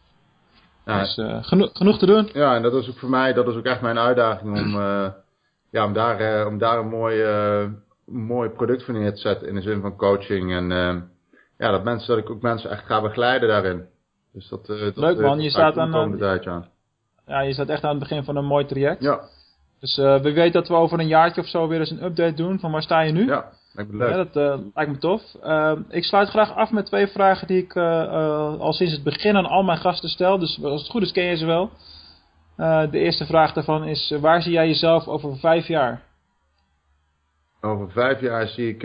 Ja. 0.86 1.00
Dus 1.00 1.14
geno 1.48 1.70
genoeg 1.74 1.98
te 1.98 2.06
doen. 2.06 2.30
Ja, 2.34 2.56
en 2.56 2.62
dat 2.62 2.74
is 2.74 2.90
ook 2.90 2.98
voor 2.98 3.10
mij, 3.10 3.34
dat 3.34 3.48
is 3.48 3.56
ook 3.56 3.66
echt 3.66 3.82
mijn 3.82 4.00
uitdaging 4.00 4.58
om, 4.58 4.82
ja, 5.70 5.86
om, 5.86 5.94
daar, 5.94 6.48
om 6.48 6.58
daar 6.58 6.80
een 6.80 6.90
mooi, 6.90 7.26
mooi 8.06 8.50
product 8.50 8.84
voor 8.84 8.94
neer 8.94 9.14
te 9.14 9.22
zetten 9.22 9.48
in 9.48 9.56
de 9.56 9.62
zin 9.62 9.82
van 9.82 9.96
coaching 9.96 10.52
en 10.52 10.70
ja, 11.58 11.72
dat, 11.72 11.84
mensen, 11.84 12.08
dat 12.08 12.18
ik 12.18 12.30
ook 12.30 12.42
mensen 12.42 12.70
echt 12.70 12.86
ga 12.86 13.02
begeleiden 13.02 13.50
daarin. 13.50 13.86
Dus 14.34 14.50
dat, 14.50 14.70
uh, 14.70 14.80
dat 14.80 14.98
Leuk 14.98 15.20
man, 15.20 15.42
je 15.42 15.50
staat 15.50 15.78
aan 15.78 16.12
de 16.12 16.18
tijd, 16.18 16.44
ja. 16.44 16.68
ja, 17.28 17.40
je 17.40 17.54
staat 17.54 17.70
echt 17.70 17.84
aan 17.84 17.90
het 17.90 18.00
begin 18.00 18.24
van 18.24 18.36
een 18.36 18.46
mooi 18.46 18.66
traject. 18.66 19.02
Ja. 19.02 19.22
Dus 19.80 19.98
uh, 19.98 20.22
we 20.22 20.32
weten 20.32 20.52
dat 20.52 20.68
we 20.68 20.74
over 20.74 21.00
een 21.00 21.08
jaartje 21.08 21.42
of 21.42 21.48
zo 21.48 21.68
weer 21.68 21.80
eens 21.80 21.92
een 21.92 22.04
update 22.04 22.34
doen 22.34 22.60
van 22.60 22.72
waar 22.72 22.82
sta 22.82 23.02
je 23.02 23.12
nu. 23.12 23.26
Ja, 23.26 23.52
lijkt 23.74 23.92
me 23.92 23.98
leuk. 23.98 24.10
Ja, 24.10 24.24
dat 24.24 24.60
lijkt 24.74 24.92
me 24.92 24.98
tof. 24.98 25.22
ik 25.90 26.04
sluit 26.04 26.30
graag 26.30 26.56
af 26.56 26.72
met 26.72 26.86
twee 26.86 27.08
vragen 27.08 27.48
die 27.48 27.64
ik 27.64 27.78
al 27.78 28.74
sinds 28.74 28.94
het 28.94 29.04
begin 29.04 29.38
aan 29.38 29.46
al 29.46 29.64
mijn 29.64 29.78
gasten 29.78 30.10
stel. 30.10 30.40
Dus 30.40 30.64
als 30.64 30.82
het 30.82 30.92
goed 30.92 31.02
is 31.02 31.12
ken 31.12 31.24
je 31.24 31.36
ze 31.36 31.46
wel. 31.46 31.72
de 32.90 33.00
eerste 33.00 33.26
vraag 33.26 33.54
daarvan 33.54 33.84
is, 33.84 34.16
waar 34.20 34.42
zie 34.42 34.52
jij 34.52 34.68
jezelf 34.68 35.08
over 35.08 35.38
vijf 35.38 35.68
jaar? 35.68 36.02
Over 37.62 37.92
vijf 37.92 38.22
jaar 38.22 38.48
zie 38.48 38.76
ik, 38.76 38.82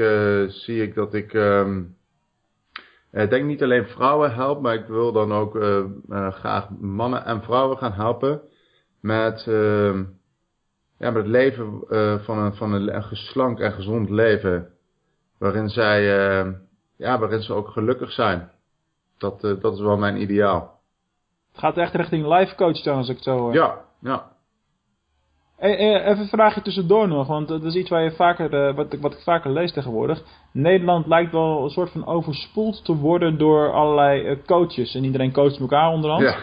zie 0.50 0.82
ik 0.82 0.94
dat 0.94 1.14
ik... 1.14 1.32
Um 1.32 1.95
ik 3.22 3.30
denk 3.30 3.44
niet 3.44 3.62
alleen 3.62 3.86
vrouwen 3.86 4.34
helpen, 4.34 4.62
maar 4.62 4.74
ik 4.74 4.86
wil 4.86 5.12
dan 5.12 5.32
ook 5.32 5.54
uh, 5.54 5.84
uh, 6.08 6.32
graag 6.32 6.68
mannen 6.80 7.24
en 7.24 7.42
vrouwen 7.42 7.78
gaan 7.78 7.92
helpen 7.92 8.40
met, 9.00 9.46
uh, 9.48 9.94
ja, 10.98 11.10
met 11.10 11.14
het 11.14 11.26
leven 11.26 11.84
van, 12.24 12.38
een, 12.38 12.54
van 12.54 12.72
een, 12.72 13.02
geslank 13.02 13.60
en 13.60 13.72
gezond 13.72 14.10
leven. 14.10 14.68
Waarin 15.38 15.68
zij, 15.68 16.02
ja, 16.96 17.18
waarin 17.18 17.42
ze 17.42 17.52
ook 17.52 17.68
gelukkig 17.68 18.12
zijn. 18.12 18.50
Dat, 19.18 19.40
dat 19.40 19.74
is 19.74 19.80
wel 19.80 19.96
mijn 19.96 20.20
ideaal. 20.20 20.80
Het 21.50 21.60
gaat 21.60 21.76
echt 21.76 21.94
richting 21.94 22.26
life 22.26 22.54
coach 22.54 22.82
dan, 22.82 22.96
als 22.96 23.08
ik 23.08 23.14
het 23.14 23.24
zo 23.24 23.38
hoor. 23.38 23.54
Ja, 23.54 23.84
ja. 24.00 24.35
Even 25.58 26.18
een 26.18 26.28
vraagje 26.28 26.62
tussendoor 26.62 27.08
nog, 27.08 27.26
want 27.26 27.48
dat 27.48 27.64
is 27.64 27.74
iets 27.74 27.90
waar 27.90 28.02
je 28.02 28.10
vaker, 28.10 28.68
uh, 28.68 28.74
wat, 28.74 28.96
wat 29.00 29.12
ik 29.12 29.18
vaker 29.18 29.50
lees 29.50 29.72
tegenwoordig. 29.72 30.22
Nederland 30.52 31.06
lijkt 31.06 31.32
wel 31.32 31.64
een 31.64 31.70
soort 31.70 31.90
van 31.90 32.06
overspoeld 32.06 32.84
te 32.84 32.96
worden 32.96 33.38
door 33.38 33.72
allerlei 33.72 34.42
coaches. 34.46 34.94
En 34.94 35.04
iedereen 35.04 35.32
coacht 35.32 35.58
elkaar 35.58 35.92
onderhand. 35.92 36.22
Ja. 36.22 36.36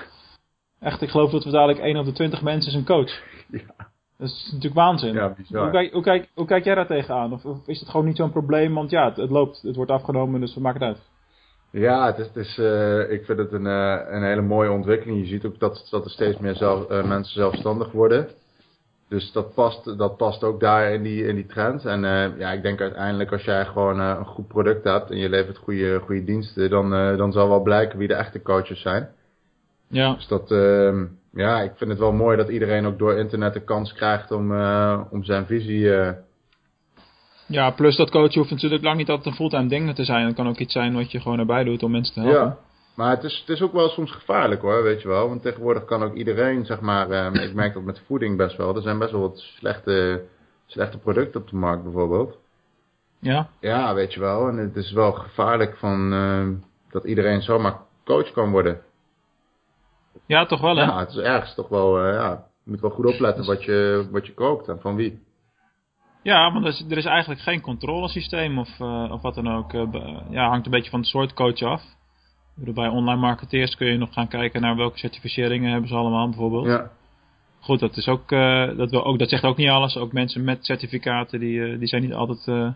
Echt, 0.79 1.01
ik 1.01 1.09
geloof 1.09 1.31
dat 1.31 1.43
we 1.43 1.51
dadelijk 1.51 1.79
1 1.79 1.97
op 1.97 2.05
de 2.05 2.11
20 2.11 2.41
mensen 2.41 2.71
is 2.71 2.77
een 2.77 2.85
coach. 2.85 3.21
Ja. 3.51 3.91
Dat 4.17 4.27
is 4.27 4.43
natuurlijk 4.45 4.75
waanzin. 4.75 5.13
Ja. 5.13 5.35
Hoe, 5.47 5.69
kijk, 5.69 5.93
hoe, 5.93 6.03
kijk, 6.03 6.29
hoe 6.35 6.45
kijk 6.45 6.63
jij 6.63 6.75
daar 6.75 6.87
tegenaan? 6.87 7.33
Of, 7.33 7.45
of 7.45 7.67
is 7.67 7.79
het 7.79 7.89
gewoon 7.89 8.05
niet 8.05 8.17
zo'n 8.17 8.31
probleem? 8.31 8.73
Want 8.73 8.89
ja, 8.89 9.05
het, 9.05 9.17
het, 9.17 9.29
loopt, 9.29 9.61
het 9.61 9.75
wordt 9.75 9.91
afgenomen, 9.91 10.39
dus 10.39 10.53
we 10.53 10.61
maken 10.61 10.81
het 10.81 10.89
uit. 10.89 11.05
Ja, 11.71 12.05
het 12.05 12.17
is, 12.17 12.25
het 12.25 12.35
is, 12.35 12.57
uh, 12.57 13.11
ik 13.11 13.25
vind 13.25 13.37
het 13.37 13.51
een, 13.51 13.65
een 13.65 14.23
hele 14.23 14.41
mooie 14.41 14.71
ontwikkeling. 14.71 15.19
Je 15.19 15.25
ziet 15.25 15.45
ook 15.45 15.59
dat, 15.59 15.87
dat 15.89 16.05
er 16.05 16.11
steeds 16.11 16.37
meer 16.37 16.55
zelf, 16.55 16.87
mensen 16.87 17.33
zelfstandig 17.33 17.91
worden. 17.91 18.27
Dus 19.13 19.31
dat 19.31 19.53
past, 19.53 19.97
dat 19.97 20.17
past 20.17 20.43
ook 20.43 20.59
daar 20.59 20.91
in 20.93 21.03
die, 21.03 21.27
in 21.27 21.35
die 21.35 21.45
trend. 21.45 21.85
En 21.85 22.03
uh, 22.03 22.39
ja, 22.39 22.51
ik 22.51 22.61
denk 22.61 22.81
uiteindelijk 22.81 23.31
als 23.31 23.43
jij 23.43 23.65
gewoon 23.65 23.99
uh, 23.99 24.15
een 24.19 24.25
goed 24.25 24.47
product 24.47 24.83
hebt 24.83 25.09
en 25.09 25.17
je 25.17 25.29
levert 25.29 25.57
goede, 25.57 25.99
goede 25.99 26.23
diensten, 26.23 26.69
dan, 26.69 26.93
uh, 26.93 27.17
dan 27.17 27.31
zal 27.31 27.47
wel 27.47 27.61
blijken 27.61 27.97
wie 27.97 28.07
de 28.07 28.13
echte 28.13 28.41
coaches 28.41 28.81
zijn. 28.81 29.09
Ja. 29.87 30.13
Dus 30.13 30.27
dat, 30.27 30.51
ehm, 30.51 31.05
ja, 31.33 31.61
ik 31.61 31.71
vind 31.75 31.89
het 31.89 31.99
wel 31.99 32.11
mooi 32.11 32.37
dat 32.37 32.49
iedereen 32.49 32.85
ook 32.85 32.99
door 32.99 33.17
internet 33.17 33.53
de 33.53 33.63
kans 33.63 33.93
krijgt 33.93 34.31
om, 34.31 34.51
om 35.09 35.23
zijn 35.23 35.45
visie. 35.45 35.91
Ja, 37.45 37.71
plus 37.71 37.95
dat 37.95 38.09
coachen 38.09 38.39
hoeft 38.39 38.51
natuurlijk 38.51 38.83
lang 38.83 38.97
niet 38.97 39.09
altijd 39.09 39.27
een 39.27 39.35
fulltime 39.35 39.67
ding 39.67 39.95
te 39.95 40.03
zijn. 40.03 40.25
Het 40.25 40.35
kan 40.35 40.47
ook 40.47 40.57
iets 40.57 40.73
zijn 40.73 40.93
wat 40.93 41.11
je 41.11 41.19
gewoon 41.19 41.39
erbij 41.39 41.63
doet 41.63 41.83
om 41.83 41.91
mensen 41.91 42.13
te 42.13 42.19
helpen. 42.19 42.41
Ja. 42.41 42.57
Maar 42.93 43.09
het 43.09 43.23
is, 43.23 43.39
het 43.39 43.49
is 43.49 43.61
ook 43.61 43.73
wel 43.73 43.89
soms 43.89 44.11
gevaarlijk 44.11 44.61
hoor, 44.61 44.83
weet 44.83 45.01
je 45.01 45.07
wel. 45.07 45.29
Want 45.29 45.41
tegenwoordig 45.41 45.85
kan 45.85 46.03
ook 46.03 46.13
iedereen, 46.13 46.65
zeg 46.65 46.81
maar, 46.81 47.09
eh, 47.09 47.43
ik 47.43 47.53
merk 47.53 47.73
dat 47.73 47.83
met 47.83 48.03
voeding 48.05 48.37
best 48.37 48.57
wel. 48.57 48.75
Er 48.75 48.81
zijn 48.81 48.99
best 48.99 49.11
wel 49.11 49.21
wat 49.21 49.39
slechte, 49.39 50.25
slechte 50.65 50.97
producten 50.97 51.41
op 51.41 51.49
de 51.49 51.55
markt 51.55 51.83
bijvoorbeeld. 51.83 52.37
Ja? 53.19 53.49
Ja, 53.59 53.93
weet 53.93 54.13
je 54.13 54.19
wel. 54.19 54.47
En 54.47 54.57
het 54.57 54.75
is 54.75 54.91
wel 54.91 55.11
gevaarlijk 55.11 55.77
van, 55.77 56.13
uh, 56.13 56.47
dat 56.89 57.03
iedereen 57.03 57.41
zomaar 57.41 57.77
coach 58.05 58.31
kan 58.31 58.51
worden. 58.51 58.81
Ja, 60.25 60.45
toch 60.45 60.61
wel 60.61 60.75
hè? 60.75 60.83
Ja, 60.83 60.99
het 60.99 61.09
is 61.09 61.17
ergens 61.17 61.55
toch 61.55 61.67
wel, 61.67 62.05
uh, 62.05 62.13
ja, 62.13 62.47
je 62.63 62.71
moet 62.71 62.81
wel 62.81 62.89
goed 62.89 63.05
opletten 63.05 63.45
wat 63.45 63.63
je, 63.63 64.07
wat 64.11 64.25
je 64.25 64.33
koopt 64.33 64.67
en 64.67 64.79
van 64.79 64.95
wie. 64.95 65.21
Ja, 66.21 66.53
want 66.53 66.65
er 66.65 66.71
is, 66.71 66.85
er 66.89 66.97
is 66.97 67.05
eigenlijk 67.05 67.41
geen 67.41 67.61
controlesysteem 67.61 68.59
of, 68.59 68.79
uh, 68.79 69.11
of 69.11 69.21
wat 69.21 69.35
dan 69.35 69.55
ook. 69.55 69.71
ja, 70.29 70.49
hangt 70.49 70.65
een 70.65 70.71
beetje 70.71 70.89
van 70.89 70.99
het 70.99 71.09
soort 71.09 71.33
coach 71.33 71.61
af. 71.61 71.81
Bij 72.55 72.87
online 72.87 73.19
marketeers 73.19 73.75
kun 73.75 73.87
je 73.87 73.97
nog 73.97 74.13
gaan 74.13 74.27
kijken 74.27 74.61
naar 74.61 74.75
welke 74.75 74.97
certificeringen 74.97 75.71
hebben 75.71 75.89
ze 75.89 75.95
allemaal 75.95 76.29
bijvoorbeeld. 76.29 76.65
Ja. 76.65 76.91
Goed, 77.59 77.79
dat, 77.79 77.97
is 77.97 78.07
ook, 78.07 78.31
uh, 78.31 78.77
dat, 78.77 78.89
wil 78.89 79.05
ook, 79.05 79.19
dat 79.19 79.29
zegt 79.29 79.43
ook 79.43 79.57
niet 79.57 79.69
alles. 79.69 79.97
Ook 79.97 80.11
mensen 80.11 80.43
met 80.43 80.65
certificaten, 80.65 81.39
die, 81.39 81.59
uh, 81.59 81.79
die 81.79 81.87
zijn 81.87 82.01
niet 82.01 82.13
altijd 82.13 82.47
uh, 82.47 82.69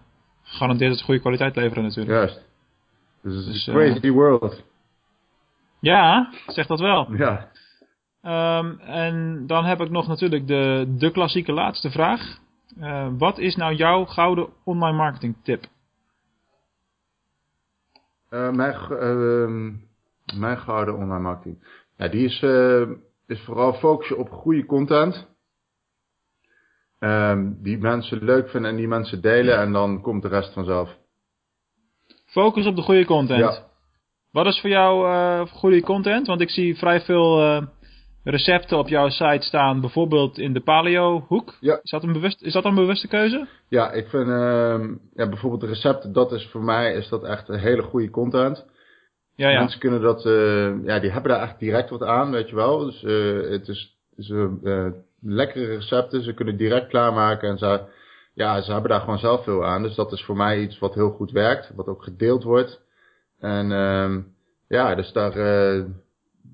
gegarandeerd 0.44 0.90
dat 0.90 1.00
ze 1.00 1.06
goede 1.06 1.20
kwaliteit 1.20 1.56
leveren 1.56 1.84
natuurlijk. 1.84 2.12
Juist. 2.12 2.46
Dus 3.24 3.46
het 3.46 3.56
is 3.56 3.68
een 3.68 3.74
crazy 3.74 4.12
world. 4.12 4.64
Ja, 5.80 6.30
zegt 6.48 6.68
dat 6.68 6.80
wel. 6.80 7.16
Ja. 7.16 7.50
Um, 8.60 8.80
en 8.80 9.44
dan 9.48 9.66
heb 9.66 9.82
ik 9.82 9.90
nog 9.90 10.08
natuurlijk 10.08 10.48
de, 10.48 10.86
de 10.98 11.12
klassieke 11.12 11.52
laatste 11.52 11.92
vraag. 11.92 12.40
wat 13.18 13.38
is 13.38 13.56
nou 13.56 13.76
jouw 13.76 14.06
gouden 14.06 14.48
online 14.64 14.98
marketing 14.98 15.36
tip? 15.44 15.66
Uh, 18.30 18.52
mijn, 18.52 18.76
uh, 18.92 19.74
mijn 20.40 20.58
gouden 20.58 20.96
online 20.96 21.20
marketing. 21.20 21.84
Ja, 21.98 22.08
die 22.08 22.26
is, 22.26 22.42
uh, 22.42 22.90
is 23.28 23.42
vooral 23.42 23.74
focussen 23.74 24.18
op 24.18 24.30
goede 24.30 24.66
content. 24.66 25.28
Um, 27.00 27.58
die 27.62 27.78
mensen 27.78 28.24
leuk 28.24 28.50
vinden 28.50 28.72
en 28.72 28.78
die 28.78 28.88
mensen 28.88 29.22
delen 29.22 29.58
en 29.58 29.72
dan 29.72 30.02
komt 30.02 30.22
de 30.22 30.28
rest 30.28 30.54
vanzelf. 30.54 30.98
Focus 32.26 32.66
op 32.66 32.76
de 32.76 32.82
goede 32.82 33.06
content. 33.06 33.40
Ja. 33.40 33.66
Wat 34.32 34.46
is 34.46 34.60
voor 34.60 34.70
jou 34.70 35.08
uh, 35.08 35.48
goede 35.54 35.82
content? 35.82 36.28
Want 36.28 36.42
ik 36.42 36.50
zie 36.50 36.78
vrij 36.78 37.02
veel 37.02 37.62
recepten 38.30 38.78
op 38.78 38.88
jouw 38.88 39.10
site 39.10 39.46
staan, 39.46 39.82
bijvoorbeeld 39.82 40.38
in 40.38 40.54
de 40.54 40.62
paleo 40.62 41.26
hoek. 41.28 41.58
Ja. 41.60 41.80
Is 41.82 41.92
dat 41.92 42.04
een, 42.04 42.14
bewust, 42.14 42.42
is 42.42 42.54
dat 42.54 42.66
een 42.66 42.76
bewuste 42.76 43.08
keuze? 43.08 43.48
Ja, 43.70 43.92
ik 43.92 44.08
vind 44.08 44.28
uh, 44.28 44.86
ja, 45.14 45.30
bijvoorbeeld 45.30 45.62
de 45.62 45.68
recepten, 45.68 46.14
dat 46.14 46.32
is 46.32 46.48
voor 46.52 46.64
mij 46.64 46.94
is 46.94 47.10
dat 47.10 47.24
echt 47.24 47.50
een 47.50 47.60
hele 47.60 47.82
goede 47.82 48.10
content. 48.10 48.66
Ja, 49.36 49.50
ja. 49.50 49.60
Mensen 49.60 49.80
kunnen 49.80 50.02
dat, 50.02 50.26
uh, 50.26 50.86
ja, 50.86 51.00
die 51.00 51.12
hebben 51.12 51.32
daar 51.32 51.42
echt 51.42 51.60
direct 51.60 51.90
wat 51.90 52.04
aan, 52.04 52.32
weet 52.32 52.50
je 52.50 52.56
wel. 52.56 52.86
Dus 52.86 53.04
uh, 53.04 53.50
het 53.50 53.68
is, 53.68 53.98
is 54.16 54.30
uh, 54.30 54.88
lekkere 55.22 55.66
recepten, 55.66 56.24
ze 56.24 56.34
kunnen 56.34 56.58
direct 56.58 56.88
klaarmaken 56.88 57.50
en 57.50 57.58
ze, 57.58 57.82
ja, 58.34 58.62
ze 58.62 58.72
hebben 58.72 58.90
daar 58.90 59.00
gewoon 59.00 59.20
zelf 59.20 59.44
veel 59.44 59.66
aan. 59.66 59.82
Dus 59.82 59.96
dat 59.96 60.12
is 60.12 60.24
voor 60.24 60.36
mij 60.36 60.60
iets 60.60 60.80
wat 60.80 60.94
heel 60.94 61.10
goed 61.10 61.32
werkt, 61.32 61.72
wat 61.76 61.88
ook 61.88 62.04
gedeeld 62.04 62.44
wordt. 62.44 62.82
En 63.40 63.72
uh, 63.72 64.24
ja, 64.68 64.96
dus 64.96 65.12
daar, 65.12 65.38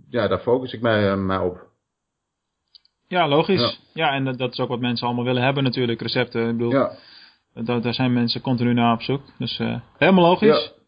ja, 0.09 0.27
daar 0.27 0.39
focus 0.39 0.73
ik 0.73 0.81
mij, 0.81 1.17
mij 1.17 1.37
op. 1.37 1.62
Ja, 3.13 3.27
logisch. 3.27 3.79
Ja, 3.93 4.05
ja 4.05 4.13
en 4.13 4.25
dat, 4.25 4.37
dat, 4.37 4.51
is 4.51 4.59
ook 4.59 4.69
wat 4.69 4.79
mensen 4.79 5.07
allemaal 5.07 5.25
willen 5.25 5.43
hebben 5.43 5.63
natuurlijk, 5.63 6.01
recepten. 6.01 6.49
Ik 6.49 6.57
bedoel, 6.57 6.71
ja. 6.71 6.91
daar, 7.53 7.81
daar 7.81 7.93
zijn 7.93 8.13
mensen 8.13 8.41
continu 8.41 8.73
naar 8.73 8.93
op 8.93 9.01
zoek. 9.01 9.21
Dus 9.37 9.59
uh, 9.59 9.79
helemaal 9.97 10.23
logisch. 10.23 10.71
Ja. 10.75 10.81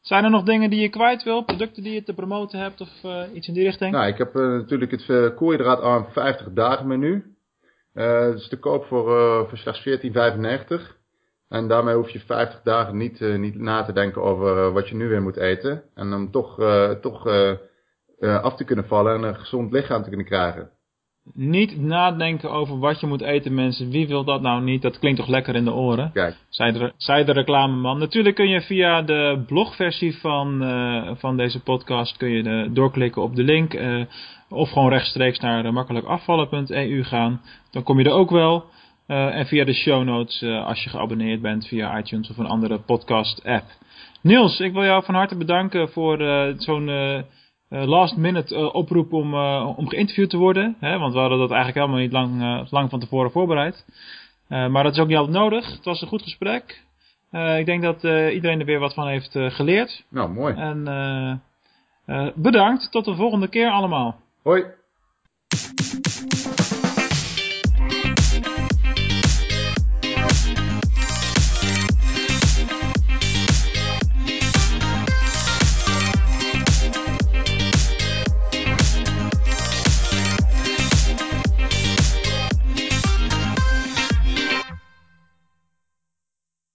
Zijn 0.00 0.24
er 0.24 0.30
nog 0.30 0.42
dingen 0.42 0.70
die 0.70 0.80
je 0.80 0.88
kwijt 0.88 1.22
wil? 1.22 1.42
Producten 1.44 1.82
die 1.82 1.92
je 1.92 2.02
te 2.02 2.14
promoten 2.14 2.58
hebt 2.58 2.80
of 2.80 2.88
uh, 3.04 3.22
iets 3.32 3.48
in 3.48 3.54
die 3.54 3.64
richting? 3.64 3.92
Nou, 3.92 4.06
ik 4.06 4.18
heb 4.18 4.36
uh, 4.36 4.42
natuurlijk 4.42 4.90
het 4.90 5.08
uh, 5.08 5.36
koolhydraatarm 5.36 6.06
50 6.12 6.52
dagen 6.52 6.86
menu. 6.86 7.36
dat 7.92 8.34
is 8.34 8.48
te 8.48 8.58
koop 8.58 8.84
voor, 8.84 9.48
voor 9.48 9.58
slechts 9.58 9.88
14,95. 10.80 10.94
En 11.48 11.68
daarmee 11.68 11.94
hoef 11.94 12.10
je 12.10 12.20
50 12.20 12.62
dagen 12.62 12.96
niet, 12.96 13.20
niet 13.20 13.58
na 13.58 13.84
te 13.84 13.92
denken 13.92 14.22
over 14.22 14.72
wat 14.72 14.88
je 14.88 14.94
nu 14.94 15.08
weer 15.08 15.22
moet 15.22 15.36
eten. 15.36 15.82
En 15.94 16.12
om 16.12 16.30
toch, 16.30 16.60
toch 17.00 17.26
af 18.20 18.56
te 18.56 18.64
kunnen 18.64 18.86
vallen 18.86 19.14
en 19.14 19.22
een 19.22 19.36
gezond 19.36 19.72
lichaam 19.72 20.02
te 20.02 20.08
kunnen 20.08 20.26
krijgen. 20.26 20.70
Niet 21.34 21.80
nadenken 21.80 22.50
over 22.50 22.78
wat 22.78 23.00
je 23.00 23.06
moet 23.06 23.20
eten, 23.20 23.54
mensen. 23.54 23.90
Wie 23.90 24.06
wil 24.06 24.24
dat 24.24 24.40
nou 24.40 24.62
niet? 24.62 24.82
Dat 24.82 24.98
klinkt 24.98 25.18
toch 25.18 25.28
lekker 25.28 25.54
in 25.54 25.64
de 25.64 25.72
oren? 25.72 26.10
Kijk. 26.12 26.36
Zij 26.48 26.72
de, 26.72 26.92
zij 26.96 27.24
de 27.24 27.32
reclameman. 27.32 27.98
Natuurlijk 27.98 28.34
kun 28.34 28.48
je 28.48 28.60
via 28.60 29.02
de 29.02 29.42
blogversie 29.46 30.18
van, 30.18 30.62
uh, 30.62 31.10
van 31.14 31.36
deze 31.36 31.62
podcast 31.62 32.16
kun 32.16 32.30
je 32.30 32.42
de, 32.42 32.70
doorklikken 32.72 33.22
op 33.22 33.36
de 33.36 33.42
link. 33.42 33.74
Uh, 33.74 34.04
of 34.48 34.70
gewoon 34.70 34.88
rechtstreeks 34.88 35.38
naar 35.38 35.72
makkelijkafvallen.eu 35.72 37.04
gaan. 37.04 37.40
Dan 37.70 37.82
kom 37.82 37.98
je 37.98 38.04
er 38.04 38.12
ook 38.12 38.30
wel. 38.30 38.64
Uh, 39.08 39.36
en 39.36 39.46
via 39.46 39.64
de 39.64 39.74
show 39.74 40.04
notes 40.04 40.42
als 40.42 40.84
je 40.84 40.90
geabonneerd 40.90 41.42
bent 41.42 41.66
via 41.66 41.98
iTunes 41.98 42.30
of 42.30 42.38
een 42.38 42.46
andere 42.46 42.78
podcast 42.78 43.44
app. 43.44 43.64
Niels, 44.22 44.60
ik 44.60 44.72
wil 44.72 44.84
jou 44.84 45.04
van 45.04 45.14
harte 45.14 45.36
bedanken 45.36 45.88
voor 45.88 46.18
zo'n 46.56 46.88
last 47.68 48.16
minute 48.16 48.54
uh, 48.54 48.74
oproep 48.74 49.12
om, 49.12 49.34
uh, 49.34 49.72
om 49.76 49.88
geïnterviewd 49.88 50.30
te 50.30 50.36
worden. 50.36 50.76
Hè, 50.80 50.98
want 50.98 51.12
we 51.12 51.18
hadden 51.18 51.38
dat 51.38 51.50
eigenlijk 51.50 51.78
helemaal 51.78 52.02
niet 52.04 52.12
lang, 52.12 52.66
lang 52.70 52.90
van 52.90 53.00
tevoren 53.00 53.30
voorbereid. 53.30 53.84
maar 54.48 54.82
dat 54.82 54.92
is 54.92 54.98
ook 54.98 55.08
niet 55.08 55.16
altijd 55.16 55.36
nodig. 55.36 55.72
Het 55.72 55.84
was 55.84 56.02
een 56.02 56.08
goed 56.08 56.22
gesprek. 56.22 56.82
ik 57.58 57.66
denk 57.66 57.82
dat 57.82 58.02
iedereen 58.32 58.60
er 58.60 58.66
weer 58.66 58.78
wat 58.78 58.94
van 58.94 59.08
heeft 59.08 59.30
geleerd. 59.32 60.04
Nou, 60.10 60.30
mooi. 60.30 60.54
En 60.54 61.42
bedankt. 62.34 62.90
Tot 62.90 63.04
de 63.04 63.14
volgende 63.14 63.48
keer 63.48 63.70
allemaal. 63.70 64.16
Hoi. 64.42 64.64